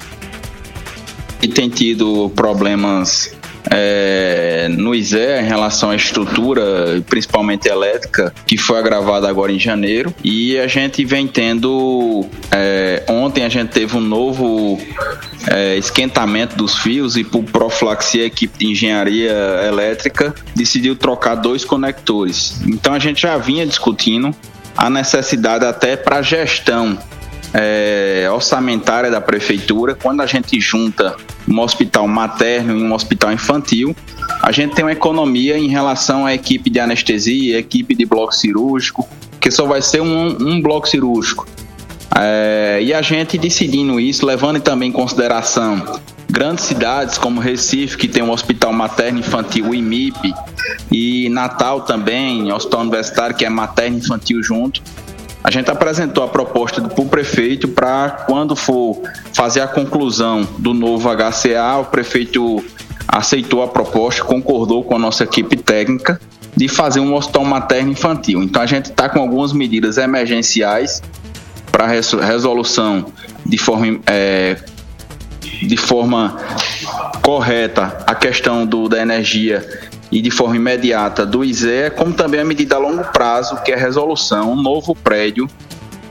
[1.53, 3.36] tem tido problemas
[3.69, 10.13] é, no ISE em relação à estrutura, principalmente elétrica, que foi agravada agora em janeiro.
[10.23, 12.25] E a gente vem tendo.
[12.51, 14.79] é, ontem a gente teve um novo
[15.47, 19.33] é, esquentamento dos fios e por profilaxia a equipe de engenharia
[19.67, 22.61] elétrica decidiu trocar dois conectores.
[22.65, 24.35] Então a gente já vinha discutindo
[24.75, 26.97] a necessidade até para gestão
[27.53, 31.15] é, orçamentária da prefeitura, quando a gente junta
[31.47, 33.95] um hospital materno e um hospital infantil,
[34.41, 39.07] a gente tem uma economia em relação à equipe de anestesia, equipe de bloco cirúrgico,
[39.39, 41.47] que só vai ser um, um bloco cirúrgico.
[42.19, 48.07] É, e a gente decidindo isso, levando também em consideração grandes cidades como Recife, que
[48.07, 50.33] tem um hospital materno infantil, IMIP,
[50.91, 54.81] e Natal também, hospital universitário, que é materno infantil junto.
[55.43, 59.01] A gente apresentou a proposta para o prefeito para, quando for
[59.33, 62.63] fazer a conclusão do novo HCA, o prefeito
[63.07, 66.19] aceitou a proposta, concordou com a nossa equipe técnica
[66.55, 68.41] de fazer um hospital materno infantil.
[68.43, 71.01] Então a gente está com algumas medidas emergenciais
[71.71, 73.05] para resolução
[73.45, 74.57] de forma, é,
[75.61, 76.37] de forma
[77.21, 79.65] correta a questão do, da energia
[80.11, 83.75] e de forma imediata do ISE, como também a medida a longo prazo, que é
[83.75, 85.49] a resolução, um novo prédio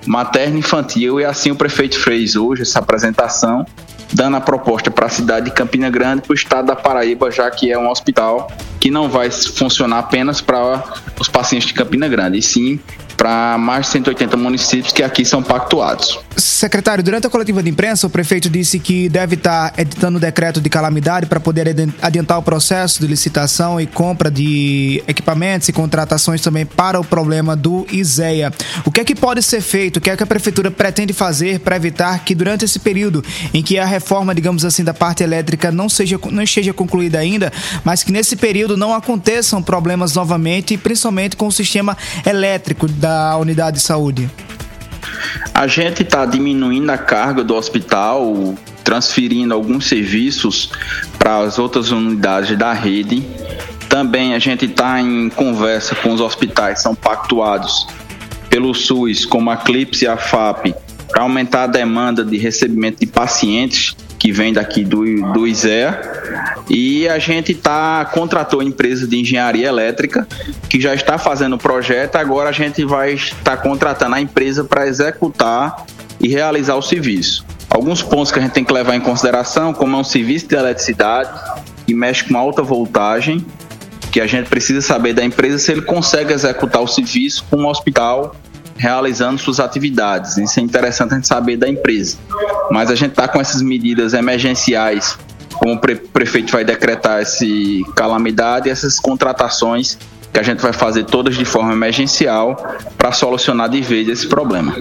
[0.07, 3.67] materno infantil, e assim o prefeito fez hoje essa apresentação,
[4.13, 7.51] dando a proposta para a cidade de Campina Grande, para o estado da Paraíba, já
[7.51, 10.85] que é um hospital que não vai funcionar apenas para
[11.19, 12.79] os pacientes de Campina Grande, e sim
[13.17, 16.19] para mais de 180 municípios que aqui são pactuados.
[16.37, 20.61] Secretário, durante a coletiva de imprensa, o prefeito disse que deve estar editando o decreto
[20.61, 21.67] de calamidade para poder
[22.03, 27.57] adiantar o processo de licitação e compra de equipamentos e contratações também para o problema
[27.57, 28.53] do ISEA.
[28.85, 29.97] O que é que pode ser feito?
[29.97, 33.25] O que é que a prefeitura pretende fazer para evitar que durante esse período
[33.55, 37.53] em que a reforma, digamos assim, da parte elétrica não seja não esteja concluída ainda,
[37.83, 43.06] mas que nesse período não aconteçam problemas novamente, principalmente com o sistema elétrico da
[43.37, 44.31] unidade de saúde?
[45.55, 50.71] A gente está diminuindo a carga do hospital, transferindo alguns serviços
[51.19, 53.27] para as outras unidades da rede.
[53.89, 57.87] Também a gente está em conversa com os hospitais que são pactuados
[58.51, 60.75] pelo SUS, como a CLIPS e a FAP,
[61.09, 66.16] para aumentar a demanda de recebimento de pacientes que vem daqui do, do ISEA.
[66.69, 70.27] E a gente tá, contratou empresa de engenharia elétrica
[70.69, 72.17] que já está fazendo o projeto.
[72.17, 75.87] Agora a gente vai estar contratando a empresa para executar
[76.21, 77.45] e realizar o serviço.
[77.71, 80.57] Alguns pontos que a gente tem que levar em consideração, como é um serviço de
[80.57, 81.31] eletricidade
[81.87, 83.45] que mexe com alta voltagem,
[84.11, 87.67] que a gente precisa saber da empresa se ele consegue executar o serviço com um
[87.67, 88.35] hospital
[88.77, 90.37] realizando suas atividades.
[90.37, 92.19] Isso é interessante a gente saber da empresa.
[92.71, 95.19] Mas a gente está com essas medidas emergenciais,
[95.59, 97.45] como o pre- prefeito vai decretar essa
[97.95, 99.99] calamidade, essas contratações
[100.33, 102.57] que a gente vai fazer todas de forma emergencial
[102.99, 104.75] para solucionar de vez esse problema.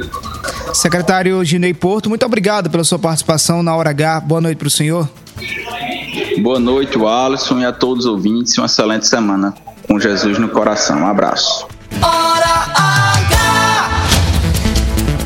[0.74, 4.20] Secretário Ginei Porto, muito obrigado pela sua participação na Hora H.
[4.22, 5.10] Boa noite para o senhor.
[6.42, 8.58] Boa noite, Alisson, e a todos os ouvintes.
[8.58, 9.54] Uma excelente semana
[9.88, 11.00] com Jesus no coração.
[11.00, 11.66] Um abraço.
[12.02, 12.45] Hora!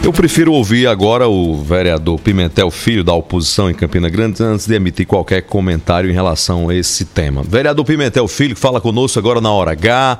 [0.10, 4.74] Eu prefiro ouvir agora o vereador Pimentel Filho, da oposição em Campina Grande, antes de
[4.74, 7.44] emitir qualquer comentário em relação a esse tema.
[7.44, 10.18] Vereador Pimentel Filho, que fala conosco agora na hora H,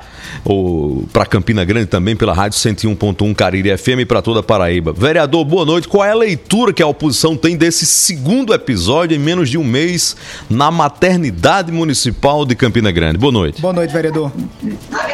[1.12, 4.92] para Campina Grande também, pela Rádio 101.1 Cariri FM e para toda a Paraíba.
[4.92, 5.88] Vereador, boa noite.
[5.88, 9.64] Qual é a leitura que a oposição tem desse segundo episódio em menos de um
[9.64, 10.16] mês
[10.48, 13.18] na maternidade municipal de Campina Grande?
[13.18, 13.60] Boa noite.
[13.60, 14.30] Boa noite, vereador.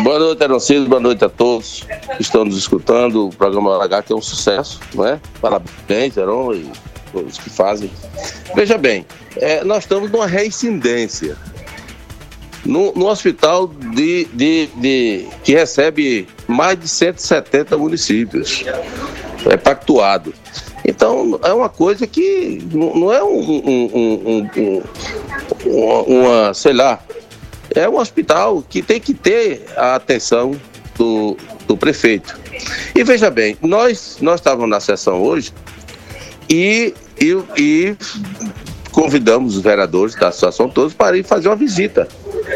[0.01, 0.87] Boa noite, Aroncildo.
[0.87, 1.83] Boa noite a todos
[2.17, 3.29] que estão nos escutando.
[3.29, 5.21] O programa Hora H que é um sucesso, não é?
[5.41, 6.71] Parabéns, Heron, e
[7.13, 7.91] todos que fazem.
[8.55, 9.05] Veja bem,
[9.37, 11.37] é, nós estamos numa reincidência.
[12.65, 18.65] No, no hospital de, de, de, que recebe mais de 170 municípios.
[19.49, 20.35] É pactuado.
[20.85, 23.91] Então, é uma coisa que não é um- um-
[24.27, 24.83] um-
[25.67, 26.99] um- uma, sei lá,
[27.75, 30.53] é um hospital que tem que ter a atenção
[30.97, 31.37] do,
[31.67, 32.39] do prefeito.
[32.95, 35.53] E veja bem, nós, nós estávamos na sessão hoje
[36.49, 37.97] e, e, e
[38.93, 42.09] convidamos os vereadores da situação todos para ir fazer uma visita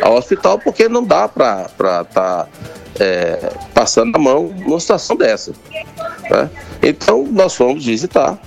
[0.02, 2.48] ao hospital, porque não dá para estar
[3.74, 5.52] passando a mão numa situação dessa.
[6.30, 6.50] né?
[6.82, 8.38] Então, nós fomos visitar.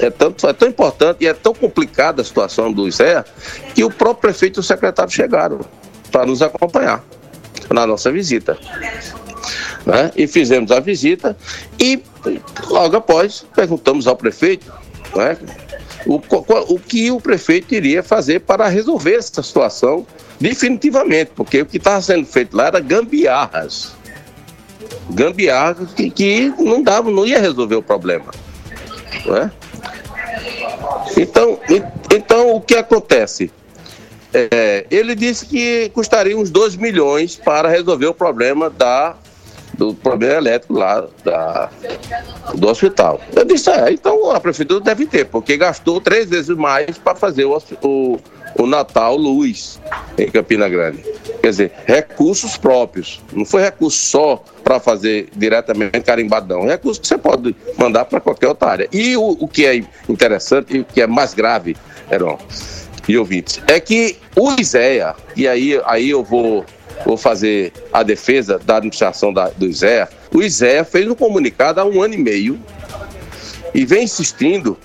[0.00, 3.24] É, tanto, é tão importante e é tão complicada a situação do Zé
[3.74, 5.58] que o próprio prefeito e o secretário chegaram
[6.12, 7.02] para nos acompanhar
[7.70, 8.58] na nossa visita.
[9.86, 10.10] né?
[10.16, 11.36] E fizemos a visita
[11.78, 12.02] e
[12.68, 14.70] logo após perguntamos ao prefeito
[15.14, 15.36] né,
[16.06, 16.20] o,
[16.74, 20.06] o que o prefeito iria fazer para resolver essa situação
[20.40, 23.92] definitivamente, porque o que estava sendo feito lá era gambiarras.
[25.10, 28.26] Gambiarras que, que não dava, não ia resolver o problema.
[29.26, 29.50] né?
[31.16, 31.82] Então, en-
[32.14, 33.50] então o que acontece?
[34.32, 39.16] É, ele disse que custaria uns 2 milhões para resolver o problema da,
[39.74, 41.70] do problema elétrico lá da,
[42.54, 43.20] do hospital.
[43.34, 47.46] Eu disse, é, então a prefeitura deve ter, porque gastou três vezes mais para fazer
[47.46, 48.18] o, o,
[48.58, 49.80] o Natal Luz
[50.18, 51.02] em Campina Grande.
[51.40, 53.22] Quer dizer, recursos próprios.
[53.32, 56.66] Não foi recurso só para fazer diretamente carimbadão.
[56.66, 58.88] Recurso que você pode mandar para qualquer outra área.
[58.92, 59.76] E o, o que é
[60.08, 61.76] interessante e o que é mais grave,
[62.10, 62.38] Heron,
[63.08, 66.64] e ouvintes, é que o ISEA, e aí, aí eu vou,
[67.04, 71.84] vou fazer a defesa da administração da, do ISEA, o ISEA fez um comunicado há
[71.84, 72.60] um ano e meio
[73.74, 74.76] e vem insistindo,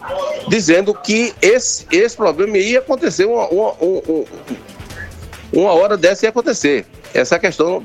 [0.48, 4.26] dizendo que esse, esse problema ia acontecer uma, uma, um- um-
[5.54, 6.86] uma hora dessa ia acontecer.
[7.14, 7.84] Essa questão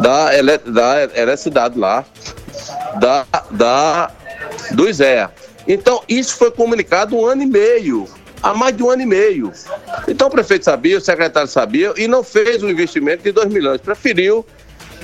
[0.00, 2.04] da, ele, da eletricidade lá,
[3.00, 4.10] da, da,
[4.72, 5.30] do ISEA.
[5.66, 8.06] Então, isso foi comunicado um ano e meio,
[8.42, 9.52] há mais de um ano e meio.
[10.08, 13.80] Então, o prefeito sabia, o secretário sabia, e não fez um investimento de 2 milhões.
[13.80, 14.44] Preferiu,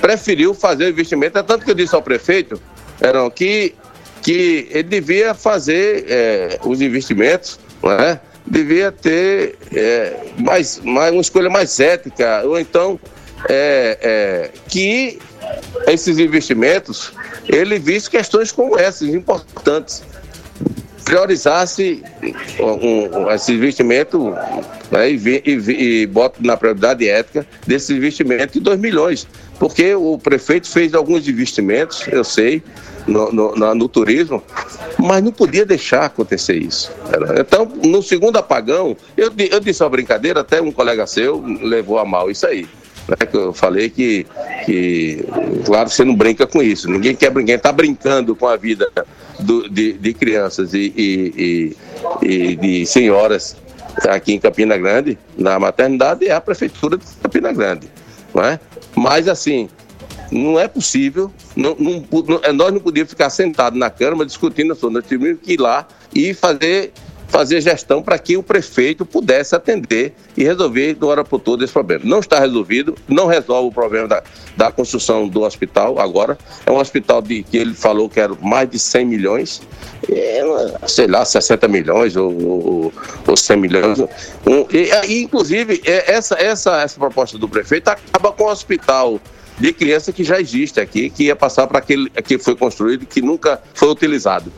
[0.01, 1.37] preferiu fazer o investimento.
[1.37, 2.61] É tanto que eu disse ao prefeito,
[3.01, 3.75] Heron, que,
[4.21, 8.19] que ele devia fazer é, os investimentos, não é?
[8.49, 12.99] devia ter é, mais, mais, uma escolha mais ética, ou então
[13.49, 15.19] é, é, que
[15.87, 17.11] esses investimentos
[17.47, 20.03] ele visse questões como essas, importantes.
[21.07, 22.03] Priorizasse
[22.59, 24.35] um, um, esse investimento
[24.91, 29.25] né, e, e, e bota na prioridade ética desse investimento de 2 milhões.
[29.57, 32.61] Porque o prefeito fez alguns investimentos, eu sei,
[33.07, 34.43] no, no, na- no turismo,
[34.99, 36.91] mas não podia deixar acontecer isso.
[37.09, 41.97] Era- Então, no segundo apagão, eu, eu disse uma brincadeira, até um colega seu levou
[41.99, 42.67] a mal isso aí.
[43.07, 44.25] Né, que eu falei que,
[44.65, 45.23] que,
[45.65, 46.89] claro, você não brinca com isso.
[46.89, 48.87] Ninguém quer brincar, está brincando com a vida
[49.39, 51.75] do- de, de crianças e, e-
[52.21, 53.55] e- e de senhoras
[54.09, 57.87] aqui em Campina Grande, na maternidade, é a prefeitura de Campina Grande.
[58.33, 58.59] Não é?
[58.95, 59.69] Mas, assim,
[60.31, 64.75] não é possível, não, não, não- é, nós não podíamos ficar sentados na Câmara discutindo
[64.75, 66.91] sobre nós tínhamos que ir lá e fazer,
[67.27, 71.73] fazer gestão para que o prefeito pudesse atender e resolver uma hora por toda esse
[71.73, 72.03] problema.
[72.05, 74.23] Não está resolvido, não resolve o problema da,
[74.55, 76.37] da construção do hospital agora.
[76.65, 79.61] É um hospital de, que ele falou que era mais de 100 milhões,
[80.09, 80.41] é,
[80.87, 82.93] sei lá, 60 milhões ou, ou,
[83.27, 83.99] ou 100 milhões.
[83.99, 89.19] Um, e, e, inclusive, é, essa, essa, essa proposta do prefeito acaba com o hospital
[89.59, 93.21] de criança que já existe aqui, que ia passar para aquele que foi construído que
[93.21, 94.51] nunca foi utilizado.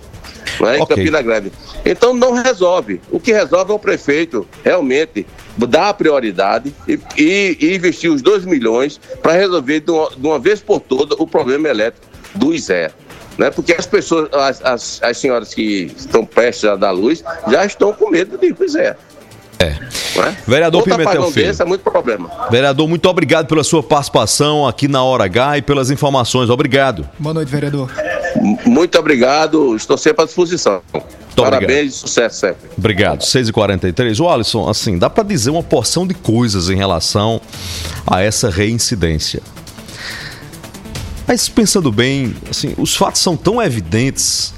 [0.60, 0.78] Não é?
[0.78, 0.96] Em Ok.
[0.96, 1.52] Campina Grande.
[1.86, 3.02] Então não resolve.
[3.12, 5.26] O que resolve é o prefeito realmente
[5.58, 10.28] dar a prioridade e, e- e investir os 2 milhões para resolver de uma, de
[10.28, 12.92] uma vez por todas o problema elétrico do ISEA.
[13.38, 13.50] Né?
[13.50, 17.94] Porque as pessoas, as, as, as senhoras que estão prestes a dar luz, já estão
[17.94, 18.98] com medo de ir para o ISEA.
[19.60, 19.66] É.
[19.66, 20.36] É?
[20.48, 21.48] Vereador Outro Pimentel Filho.
[21.48, 22.30] desse é muito problema.
[22.50, 26.50] Vereador, muito obrigado pela sua participação aqui na Hora H e pelas informações.
[26.50, 27.10] Obrigado.
[27.20, 27.90] Boa noite, vereador.
[28.66, 30.82] Muito obrigado, estou sempre à disposição.
[31.36, 31.86] Parabéns obrigado.
[31.86, 32.70] e sucesso sempre.
[32.78, 33.22] Obrigado.
[33.22, 34.20] 6h43.
[34.20, 37.42] O Alisson, assim, dá pra dizer uma porção de coisas em relação
[38.06, 39.42] a essa reincidência.
[41.28, 44.54] Mas pensando bem, assim, os fatos são tão evidentes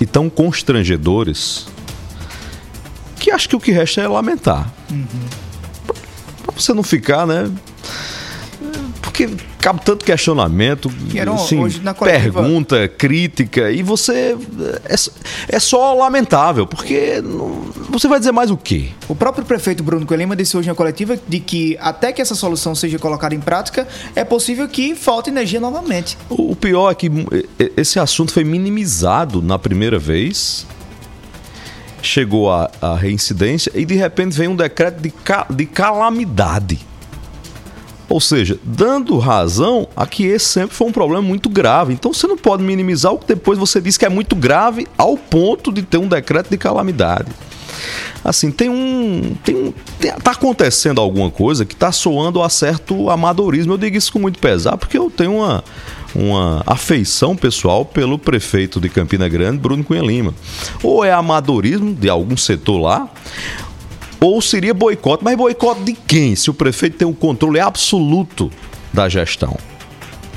[0.00, 1.66] e tão constrangedores
[3.20, 4.72] que acho que o que resta é lamentar.
[6.42, 7.50] Pra você não ficar, né?
[9.16, 14.36] Porque cabe tanto questionamento, Queiroz, assim, hoje coletiva- pergunta, crítica, e você.
[14.84, 18.90] É, é só lamentável, porque não- você vai dizer mais o quê?
[19.08, 22.74] O próprio prefeito Bruno Coelho disse hoje na coletiva de que até que essa solução
[22.74, 26.18] seja colocada em prática, é possível que falte energia novamente.
[26.28, 30.66] O pior é que e- esse assunto foi minimizado na primeira vez.
[32.02, 36.78] Chegou a, a reincidência e de repente vem um decreto de, ca- de calamidade.
[38.08, 41.92] Ou seja, dando razão a que esse sempre foi um problema muito grave.
[41.92, 45.16] Então você não pode minimizar o que depois você diz que é muito grave ao
[45.16, 47.28] ponto de ter um decreto de calamidade.
[48.24, 49.36] Assim, tem um.
[49.44, 49.72] Tem um
[50.22, 53.74] tá acontecendo alguma coisa que tá soando a certo amadorismo.
[53.74, 55.62] Eu digo isso com muito pesar, porque eu tenho uma,
[56.14, 60.34] uma afeição pessoal pelo prefeito de Campina Grande, Bruno Cunha Lima.
[60.82, 63.08] Ou é amadorismo de algum setor lá,
[64.20, 65.24] ou seria boicote.
[65.24, 66.36] Mas boicote de quem?
[66.36, 68.50] Se o prefeito tem um controle absoluto
[68.92, 69.56] da gestão.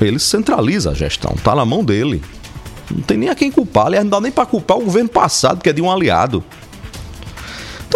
[0.00, 2.22] Ele centraliza a gestão, tá na mão dele.
[2.90, 3.86] Não tem nem a quem culpar.
[3.86, 6.42] Aliás, não dá nem para culpar o governo passado, que é de um aliado.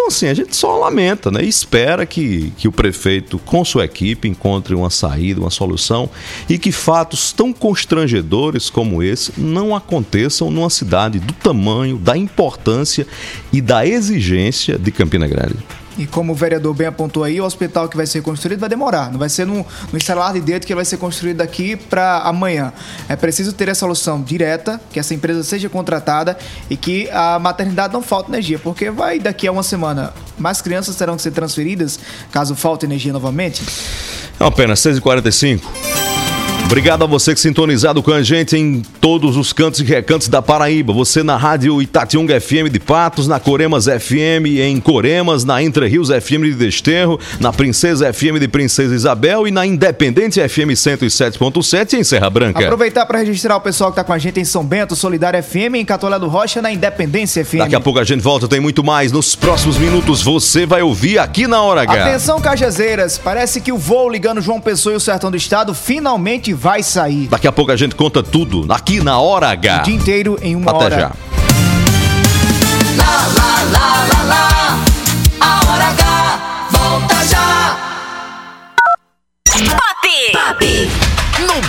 [0.04, 1.42] Então, assim, a gente só lamenta, né?
[1.42, 6.10] E espera que, que o prefeito, com sua equipe, encontre uma saída, uma solução
[6.46, 13.06] e que fatos tão constrangedores como esse não aconteçam numa cidade do tamanho, da importância
[13.50, 15.56] e da exigência de Campina Grande.
[15.96, 19.12] E como o vereador bem apontou aí, o hospital que vai ser construído vai demorar.
[19.12, 22.72] Não vai ser no, no instalar de dedo que vai ser construído daqui para amanhã.
[23.08, 26.36] É preciso ter a solução direta, que essa empresa seja contratada
[26.68, 30.96] e que a maternidade não falte energia, porque vai daqui a uma semana mais crianças
[30.96, 31.98] terão que ser transferidas
[32.32, 33.62] caso falte energia novamente.
[34.38, 36.03] É uma pena, 6h45.
[36.74, 40.42] Obrigado a você que sintonizado com a gente em todos os cantos e recantos da
[40.42, 40.92] Paraíba.
[40.92, 46.08] Você na rádio Itatiunga FM de Patos, na Coremas FM em Coremas, na Entre Rios
[46.08, 52.02] FM de Desterro, na Princesa FM de Princesa Isabel e na Independente FM 107.7 em
[52.02, 52.64] Serra Branca.
[52.64, 55.76] Aproveitar para registrar o pessoal que está com a gente em São Bento, Solidário FM,
[55.76, 57.58] em Catolé do Rocha, na Independência FM.
[57.58, 59.12] Daqui a pouco a gente volta, tem muito mais.
[59.12, 62.02] Nos próximos minutos você vai ouvir aqui na Hora H.
[62.02, 66.52] Atenção, Cajazeiras, parece que o voo ligando João Pessoa e o Sertão do Estado finalmente
[66.64, 67.28] vai sair.
[67.28, 69.80] Daqui a pouco a gente conta tudo aqui na Hora H.
[69.80, 70.96] O dia inteiro em uma Até hora.
[70.98, 71.12] já.
[72.96, 74.48] Lá, lá, lá, lá, lá.
[75.40, 77.76] A hora H volta já.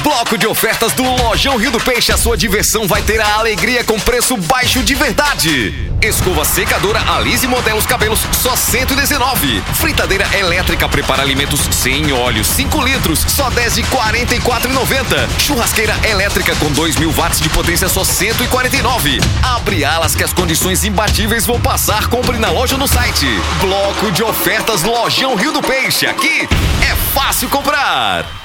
[0.06, 3.84] Bloco de ofertas do Lojão Rio do Peixe, a sua diversão vai ter a alegria
[3.84, 5.92] com preço baixo de verdade.
[6.00, 9.64] Escova secadora Alise Modelos Cabelos, só 119.
[9.74, 15.28] Fritadeira elétrica prepara alimentos sem óleo, 5 litros, só 10 de 44,90.
[15.40, 19.20] Churrasqueira elétrica com 2 mil watts de potência, só 149.
[19.42, 22.06] Abre alas que as condições imbatíveis vão passar.
[22.10, 23.26] Compre na loja no site.
[23.60, 26.06] Bloco de ofertas Lojão Rio do Peixe.
[26.06, 26.48] Aqui
[26.88, 28.45] é fácil comprar.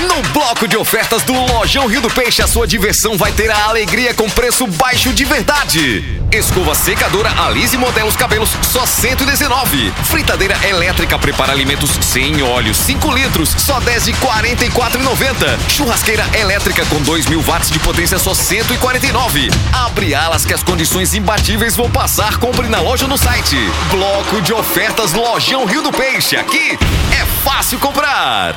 [0.00, 3.64] No bloco de ofertas do Lojão Rio do Peixe, a sua diversão vai ter a
[3.64, 6.20] alegria com preço baixo de verdade.
[6.30, 9.90] Escova secadora Alise Modelos Cabelos, só 119.
[10.04, 15.58] Fritadeira elétrica prepara alimentos sem óleo, 5 litros, só 10 de 44,90.
[15.70, 19.48] Churrasqueira elétrica com 2 mil watts de potência, só 149.
[19.72, 22.36] Abre alas que as condições imbatíveis vão passar.
[22.36, 23.56] Compre na loja ou no site.
[23.90, 26.36] Bloco de ofertas Lojão Rio do Peixe.
[26.36, 26.78] Aqui
[27.12, 28.56] é fácil comprar.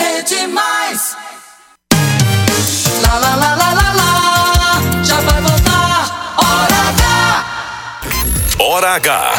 [0.00, 1.16] Rede Mais.
[3.02, 5.04] Lá, lá, lá, lá, lá, lá.
[5.04, 6.36] Já vai voltar.
[6.38, 7.44] Hora H.
[8.58, 9.32] Hora H.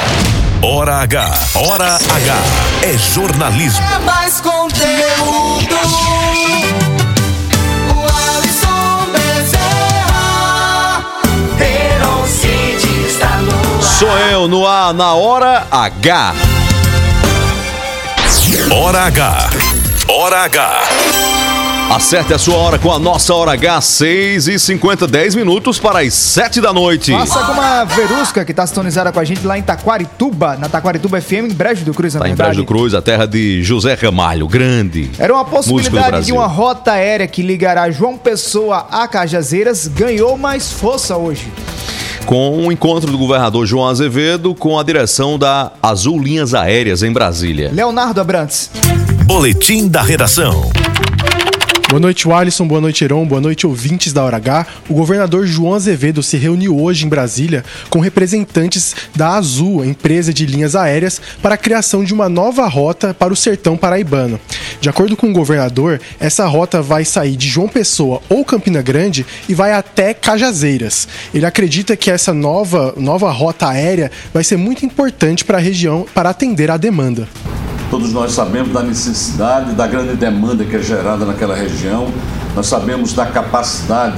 [0.61, 1.39] Hora H.
[1.55, 2.35] Hora H.
[2.83, 3.83] É jornalismo.
[3.95, 5.71] É mais conteúdo.
[13.81, 16.33] Sou eu no ar na hora H.
[18.71, 19.70] Hora H.
[20.21, 20.83] Hora H.
[21.89, 26.01] Acerte a sua hora com a nossa hora H, 6 e 50, 10 minutos para
[26.01, 27.11] as 7 da noite.
[27.11, 31.19] Faça como a Verusca, que está sintonizada com a gente lá em Taquarituba, na Taquarituba
[31.19, 32.35] FM, em Brejo do Cruz, na Tá em.
[32.35, 35.09] Brejo do Cruz, a terra de José Ramalho, grande.
[35.17, 40.71] Era uma possibilidade de uma rota aérea que ligará João Pessoa a Cajazeiras, ganhou mais
[40.71, 41.51] força hoje.
[42.27, 47.11] Com o encontro do governador João Azevedo com a direção da Azul Linhas Aéreas em
[47.11, 47.71] Brasília.
[47.73, 48.69] Leonardo Abrantes.
[49.33, 50.69] Boletim da redação.
[51.87, 52.67] Boa noite, Alisson.
[52.67, 53.25] Boa noite, Heron.
[53.25, 54.67] Boa noite, ouvintes da Hora H.
[54.89, 60.45] O governador João Azevedo se reuniu hoje em Brasília com representantes da Azul, empresa de
[60.45, 64.37] linhas aéreas, para a criação de uma nova rota para o sertão paraibano.
[64.81, 69.25] De acordo com o governador, essa rota vai sair de João Pessoa ou Campina Grande
[69.47, 71.07] e vai até Cajazeiras.
[71.33, 76.05] Ele acredita que essa nova, nova rota aérea vai ser muito importante para a região
[76.13, 77.29] para atender à demanda.
[77.91, 82.07] Todos nós sabemos da necessidade, da grande demanda que é gerada naquela região.
[82.55, 84.15] Nós sabemos da capacidade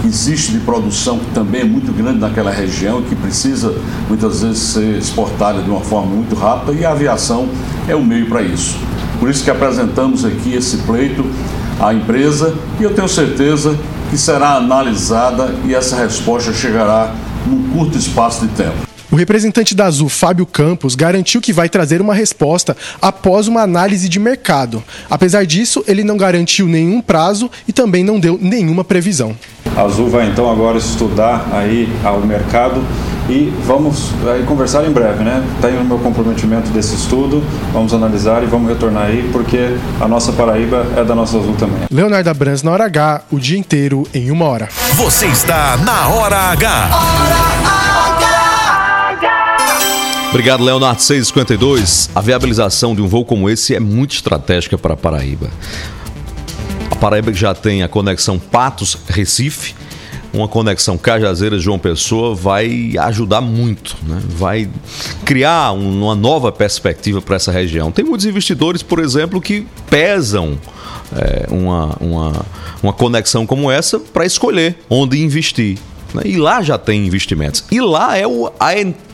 [0.00, 3.74] que existe de produção, que também é muito grande naquela região, que precisa
[4.08, 7.48] muitas vezes ser exportada de uma forma muito rápida e a aviação
[7.88, 8.78] é o meio para isso.
[9.18, 11.26] Por isso que apresentamos aqui esse pleito
[11.80, 13.76] à empresa e eu tenho certeza
[14.10, 17.12] que será analisada e essa resposta chegará
[17.44, 18.87] num curto espaço de tempo.
[19.10, 24.06] O representante da Azul, Fábio Campos, garantiu que vai trazer uma resposta após uma análise
[24.06, 24.84] de mercado.
[25.08, 29.34] Apesar disso, ele não garantiu nenhum prazo e também não deu nenhuma previsão.
[29.74, 32.84] A Azul vai então agora estudar aí ao mercado
[33.30, 35.42] e vamos aí conversar em breve, né?
[35.60, 37.42] Tenho o meu comprometimento desse estudo,
[37.72, 41.80] vamos analisar e vamos retornar aí, porque a nossa Paraíba é da nossa Azul também.
[41.90, 44.68] Leonardo Abrams na hora H, o dia inteiro em uma hora.
[44.96, 47.77] Você está na Hora H.
[50.30, 52.10] Obrigado, Leonardo 652.
[52.14, 55.48] A viabilização de um voo como esse é muito estratégica para a Paraíba.
[56.90, 59.74] A Paraíba já tem a conexão Patos-Recife,
[60.32, 64.20] uma conexão Cajazeiras-João Pessoa vai ajudar muito, né?
[64.28, 64.68] vai
[65.24, 67.90] criar um- uma nova perspectiva para essa região.
[67.90, 70.58] Tem muitos investidores, por exemplo, que pesam
[71.16, 72.32] é, uma, uma,
[72.82, 75.78] uma conexão como essa para escolher onde investir.
[76.12, 76.20] né?
[76.26, 77.64] E lá já tem investimentos.
[77.70, 79.07] E lá é o- a entrada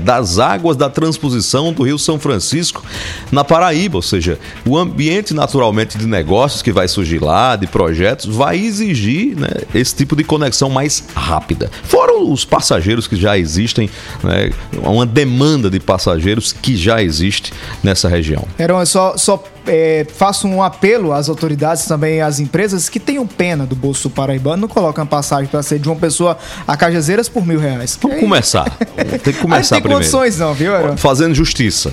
[0.00, 2.84] das águas da transposição do Rio São Francisco
[3.32, 3.98] na Paraíba.
[3.98, 9.36] Ou seja, o ambiente naturalmente de negócios que vai surgir lá, de projetos, vai exigir
[9.36, 11.70] né, esse tipo de conexão mais rápida.
[11.84, 13.88] Fora os passageiros que já existem,
[14.22, 14.50] né,
[14.82, 18.44] uma demanda de passageiros que já existe nessa região.
[18.58, 23.26] Heron, eu só, só é, faço um apelo às autoridades também às empresas que tenham
[23.26, 27.46] pena do bolso paraibano, não colocam passagem para ser de uma pessoa a Cajazeiras por
[27.46, 27.98] mil reais.
[28.00, 28.70] Vamos começar.
[29.22, 30.04] Tem que começar Aí tem primeiro.
[30.04, 30.96] condições não, viu, Heron?
[30.96, 31.92] Fazendo justiça.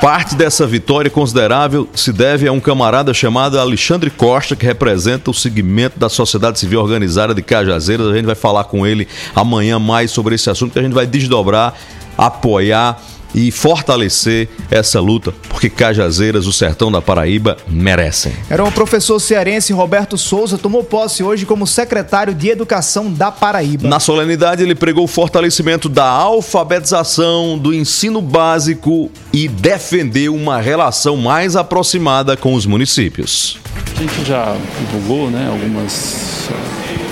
[0.00, 5.34] Parte dessa vitória considerável se deve a um camarada chamado Alexandre Costa, que representa o
[5.34, 8.06] segmento da sociedade civil organizada de Cajazeiras.
[8.06, 11.06] A gente vai falar com ele amanhã mais sobre esse assunto, que a gente vai
[11.06, 11.74] desdobrar,
[12.16, 13.02] apoiar
[13.34, 18.32] e fortalecer essa luta, porque Cajazeiras, o sertão da Paraíba, merecem.
[18.48, 23.88] Era o professor cearense Roberto Souza, tomou posse hoje como secretário de Educação da Paraíba.
[23.88, 31.16] Na solenidade, ele pregou o fortalecimento da alfabetização, do ensino básico e defendeu uma relação
[31.16, 33.58] mais aproximada com os municípios.
[33.96, 36.48] A gente já divulgou né, algumas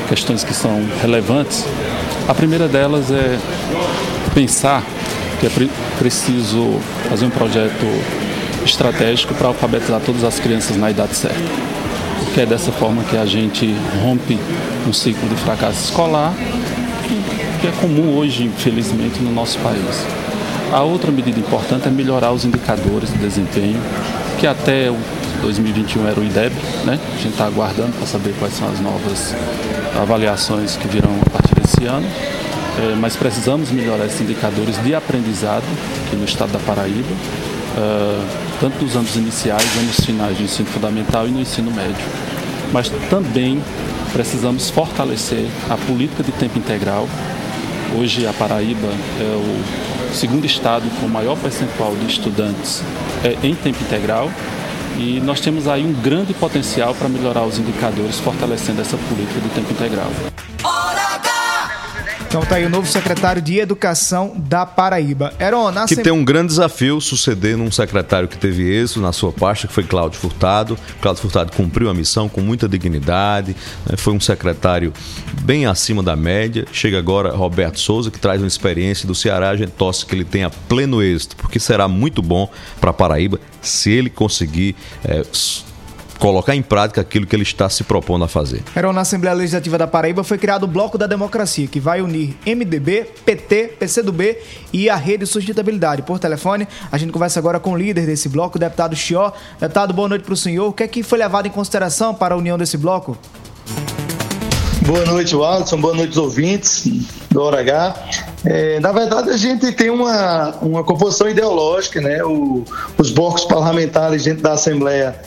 [0.09, 1.65] questões que são relevantes.
[2.29, 3.39] A primeira delas é
[4.35, 4.85] pensar
[5.41, 6.79] que é pre- preciso
[7.09, 7.87] fazer um projeto
[8.65, 11.39] estratégico para alfabetizar todas as crianças na idade certa.
[12.25, 14.39] Porque é dessa forma que a gente rompe
[14.87, 16.35] um ciclo de fracasso escolar,
[17.07, 20.07] que- é comum hoje, infelizmente, no nosso país.
[20.73, 23.81] A outra medida importante é melhorar os indicadores de desempenho,
[24.39, 24.97] que até o
[25.43, 26.53] 2021 era o IDEB,
[26.85, 26.99] né?
[27.13, 29.35] A gente está aguardando para saber quais são as novas
[30.01, 32.07] avaliações que virão a partir desse ano.
[32.79, 35.65] É, mas precisamos melhorar esses indicadores de aprendizado
[36.07, 37.09] aqui no estado da Paraíba,
[37.79, 38.23] ah,
[38.61, 42.05] tanto nos anos iniciais, anos finais do ensino fundamental e no ensino médio.
[42.73, 43.63] Mas também
[44.13, 47.09] precisamos fortalecer a política de tempo integral.
[47.99, 48.89] Hoje a Paraíba
[49.21, 52.83] é o segundo estado com o maior percentual de estudantes
[53.25, 54.31] é, em tempo integral
[54.99, 59.49] e nós temos aí um grande potencial para melhorar os indicadores, fortalecendo essa política de
[59.51, 60.11] tempo integral.
[62.37, 65.33] Então tá aí o novo secretário de Educação da Paraíba.
[65.41, 69.11] Heron, na que sem- tem um grande desafio suceder num secretário que teve êxito na
[69.11, 70.77] sua pasta, que foi Cláudio Furtado.
[71.01, 73.57] Cláudio Furtado cumpriu a missão com muita dignidade,
[73.89, 74.93] né, foi um secretário
[75.45, 76.67] bem acima da média.
[76.71, 79.49] Chega agora Roberto Souza, que traz uma experiência do Ceará.
[79.49, 83.91] A gente torce que ele tenha pleno êxito, porque será muito bom para Paraíba se
[83.91, 84.77] ele conseguir
[85.33, 85.65] s-
[86.19, 88.63] colocar em prática aquilo que ele está se propondo a fazer.
[88.75, 92.37] Heron, na Assembleia Legislativa da Paraíba foi criado o Bloco da Democracia, que vai unir
[92.47, 94.37] MDB, PT, PCdoB
[94.73, 96.03] e a Rede Sustentabilidade.
[96.03, 99.33] Por telefone, a gente conversa agora com o líder desse bloco, o deputado Chió.
[99.61, 100.69] Deputado, boa noite para o senhor.
[100.69, 103.17] O que é que foi levado em consideração para a união desse bloco?
[104.87, 105.81] Boa noite, Watson.
[105.81, 106.85] Boa noite, os ouvintes
[107.31, 107.95] do Hora H.
[108.45, 112.23] É, na verdade, a gente tem uma, uma composição ideológica, né?
[112.23, 112.65] O-
[112.97, 115.21] os blocos parlamentares dentro da Assembleia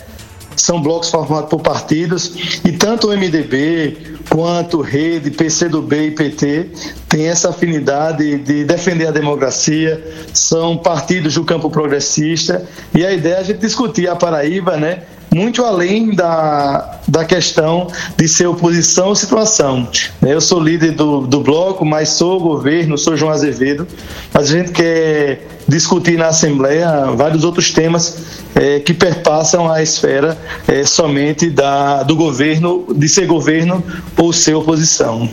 [0.60, 3.96] são blocos formados por partidos e tanto o MDB
[4.28, 6.66] quanto Rede, PCdoB e PT
[7.08, 10.02] têm essa afinidade de defender a democracia,
[10.32, 15.02] são partidos do campo progressista e a ideia é a gente discutir a Paraíba, né?
[15.34, 19.88] Muito além da, da questão de ser oposição ou situação.
[20.20, 23.86] Eu sou líder do, do bloco, mas sou governo, sou João Azevedo,
[24.32, 28.18] mas a gente quer discutir na Assembleia vários outros temas
[28.54, 33.82] eh, que perpassam a esfera eh, somente da, do governo, de ser governo
[34.16, 35.28] ou ser oposição.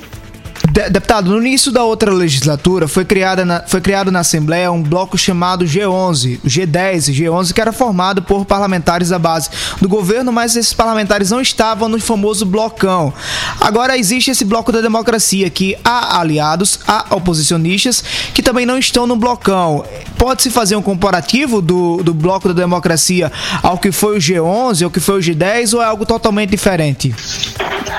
[0.70, 4.82] De- deputado, no início da outra legislatura foi, criada na- foi criado na Assembleia um
[4.84, 9.50] bloco chamado G11, o G10 e G11, que era formado por parlamentares da base
[9.80, 13.14] do governo, mas esses parlamentares não estavam no famoso blocão.
[13.62, 18.04] Agora existe esse bloco da democracia, que há aliados, há oposicionistas,
[18.34, 19.86] que também não estão no blocão.
[20.18, 23.32] Pode-se fazer um comparativo do, do bloco da democracia
[23.64, 27.14] ao que foi o G11, ao que foi o G10, ou é algo totalmente diferente?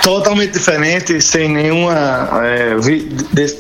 [0.02, 1.92] totalmente diferente, sem nenhuma,
[2.44, 2.57] é,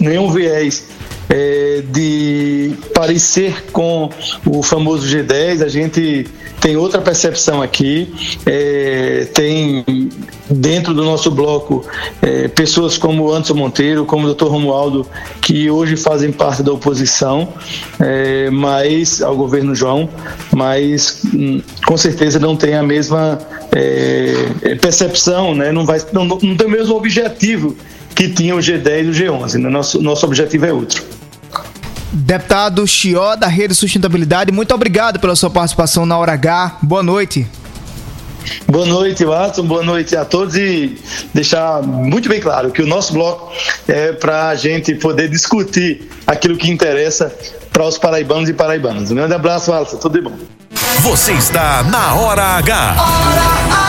[0.00, 0.84] nenhum viés
[1.28, 4.10] é, de parecer com
[4.46, 5.62] o famoso G10.
[5.62, 6.26] A gente
[6.60, 8.12] tem outra percepção aqui.
[8.46, 9.84] É, tem
[10.50, 11.84] dentro do nosso bloco
[12.22, 14.46] é, pessoas como o Anderson Monteiro, como o Dr.
[14.46, 15.06] Romualdo,
[15.42, 17.52] que hoje fazem parte da oposição,
[18.00, 20.08] é, mas ao governo João,
[20.54, 23.38] mas hum, com certeza não tem a mesma
[23.72, 25.70] é, percepção, né?
[25.70, 27.76] não, vai, não, não tem o mesmo objetivo
[28.18, 29.54] que tinha o G10 e o G11.
[29.54, 29.70] Né?
[29.70, 31.04] Nosso, nosso objetivo é outro.
[32.10, 36.78] Deputado Chió, da Rede Sustentabilidade, muito obrigado pela sua participação na Hora H.
[36.82, 37.46] Boa noite.
[38.66, 39.62] Boa noite, Watson.
[39.62, 40.98] Boa noite a todos e
[41.32, 43.52] deixar muito bem claro que o nosso bloco
[43.86, 47.32] é para a gente poder discutir aquilo que interessa
[47.72, 49.12] para os paraibanos e paraibanas.
[49.12, 49.96] Um grande abraço, Watson.
[49.98, 50.36] Tudo de bom.
[51.02, 53.87] Você está na Hora H.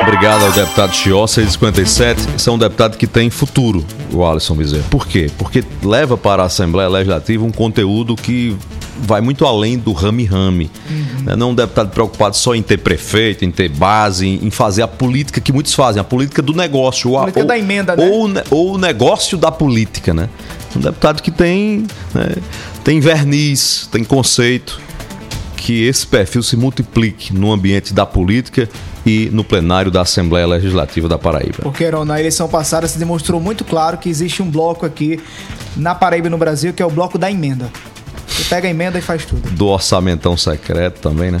[0.00, 2.34] Obrigado ao deputado Chió, 657.
[2.36, 4.84] Esse é um deputado que tem futuro, o Alisson Bezerra.
[4.90, 5.30] Por quê?
[5.36, 8.56] Porque leva para a Assembleia Legislativa um conteúdo que
[9.00, 10.70] vai muito além do rame-rame.
[11.24, 11.36] Né?
[11.36, 14.88] Não é um deputado preocupado só em ter prefeito, em ter base, em fazer a
[14.88, 17.10] política que muitos fazem, a política do negócio.
[17.10, 18.08] ou a- Política ou, da emenda, né?
[18.08, 20.28] ou, ou o negócio da política, né?
[20.74, 22.36] Um deputado que tem, né,
[22.84, 24.80] tem verniz, tem conceito,
[25.56, 28.68] que esse perfil se multiplique no ambiente da política
[29.04, 31.58] e no plenário da Assembleia Legislativa da Paraíba.
[31.62, 35.20] Porque, Heron, na eleição passada se demonstrou muito claro que existe um bloco aqui
[35.76, 37.70] na Paraíba e no Brasil, que é o bloco da emenda.
[38.26, 39.50] Você pega a emenda e faz tudo.
[39.50, 41.40] Do orçamentão secreto também, né?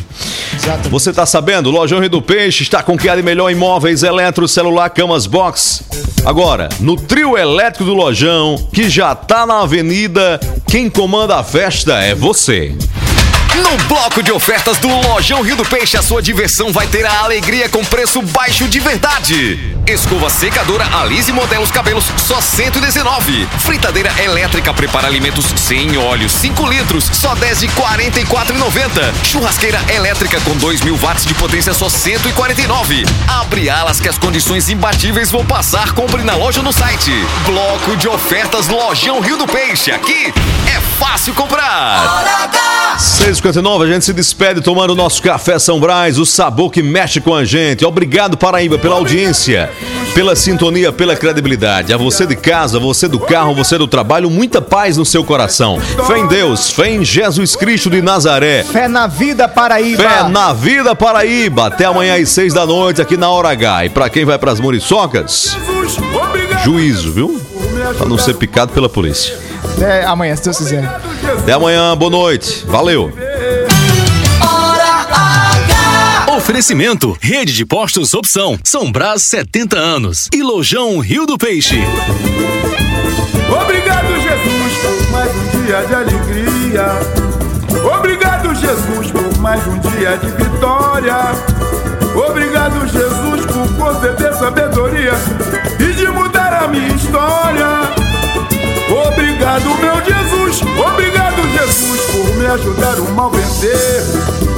[0.54, 0.88] Exatamente.
[0.88, 1.70] Você tá sabendo?
[1.70, 5.84] Lojão Rio do Peixe está com que melhor em móveis, eletro, celular, camas, box.
[6.24, 11.94] Agora, no trio elétrico do Lojão, que já tá na avenida, quem comanda a festa
[11.98, 12.74] é você.
[13.58, 17.20] No bloco de ofertas do Lojão Rio do Peixe, a sua diversão vai ter a
[17.24, 19.76] alegria com preço baixo de verdade.
[19.84, 23.48] Escova secadora Alize Modelos Cabelos, só 119.
[23.58, 29.14] Fritadeira elétrica prepara alimentos sem óleo, 5 litros, só 10 de 44,90.
[29.24, 33.06] Churrasqueira elétrica com 2 mil watts de potência, só 149.
[33.26, 35.92] Abre alas que as condições imbatíveis vão passar.
[35.92, 37.12] Compre na loja ou no site.
[37.44, 39.90] Bloco de ofertas Lojão Rio do Peixe.
[39.90, 40.32] Aqui
[40.66, 42.04] é fácil comprar.
[43.48, 47.20] 6h59, a gente se despede tomando o nosso café São Brás, o sabor que mexe
[47.20, 47.84] com a gente.
[47.84, 49.70] Obrigado, Paraíba, pela audiência,
[50.14, 51.92] pela sintonia, pela credibilidade.
[51.92, 55.80] A você de casa, você do carro, você do trabalho, muita paz no seu coração.
[56.06, 58.64] Fé em Deus, fé em Jesus Cristo de Nazaré.
[58.64, 60.02] Fé na vida, Paraíba.
[60.02, 61.66] Fé na vida, Paraíba.
[61.66, 63.86] Até amanhã às 6 da noite aqui na Hora H.
[63.86, 65.56] E pra quem vai pras muriçocas,
[66.64, 67.40] juízo, viu?
[67.96, 69.34] Pra não ser picado pela polícia.
[69.76, 70.84] Até amanhã, se Deus quiser.
[71.38, 72.64] Até amanhã, boa noite.
[72.66, 73.12] Valeu.
[76.58, 81.76] Oferecimento: Rede de Postos Opção, São Brás 70 anos e Lojão Rio do Peixe.
[83.62, 86.86] Obrigado, Jesus, por mais um dia de alegria.
[87.96, 91.14] Obrigado, Jesus, por mais um dia de vitória.
[92.28, 95.12] Obrigado, Jesus, por conceder sabedoria
[95.78, 97.68] e de mudar a minha história.
[99.06, 100.62] Obrigado, meu Jesus.
[100.76, 104.48] Obrigado, Jesus, por me ajudar o mal vencer.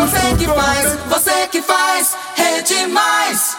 [0.00, 3.56] você que faz, você que faz, rede mais.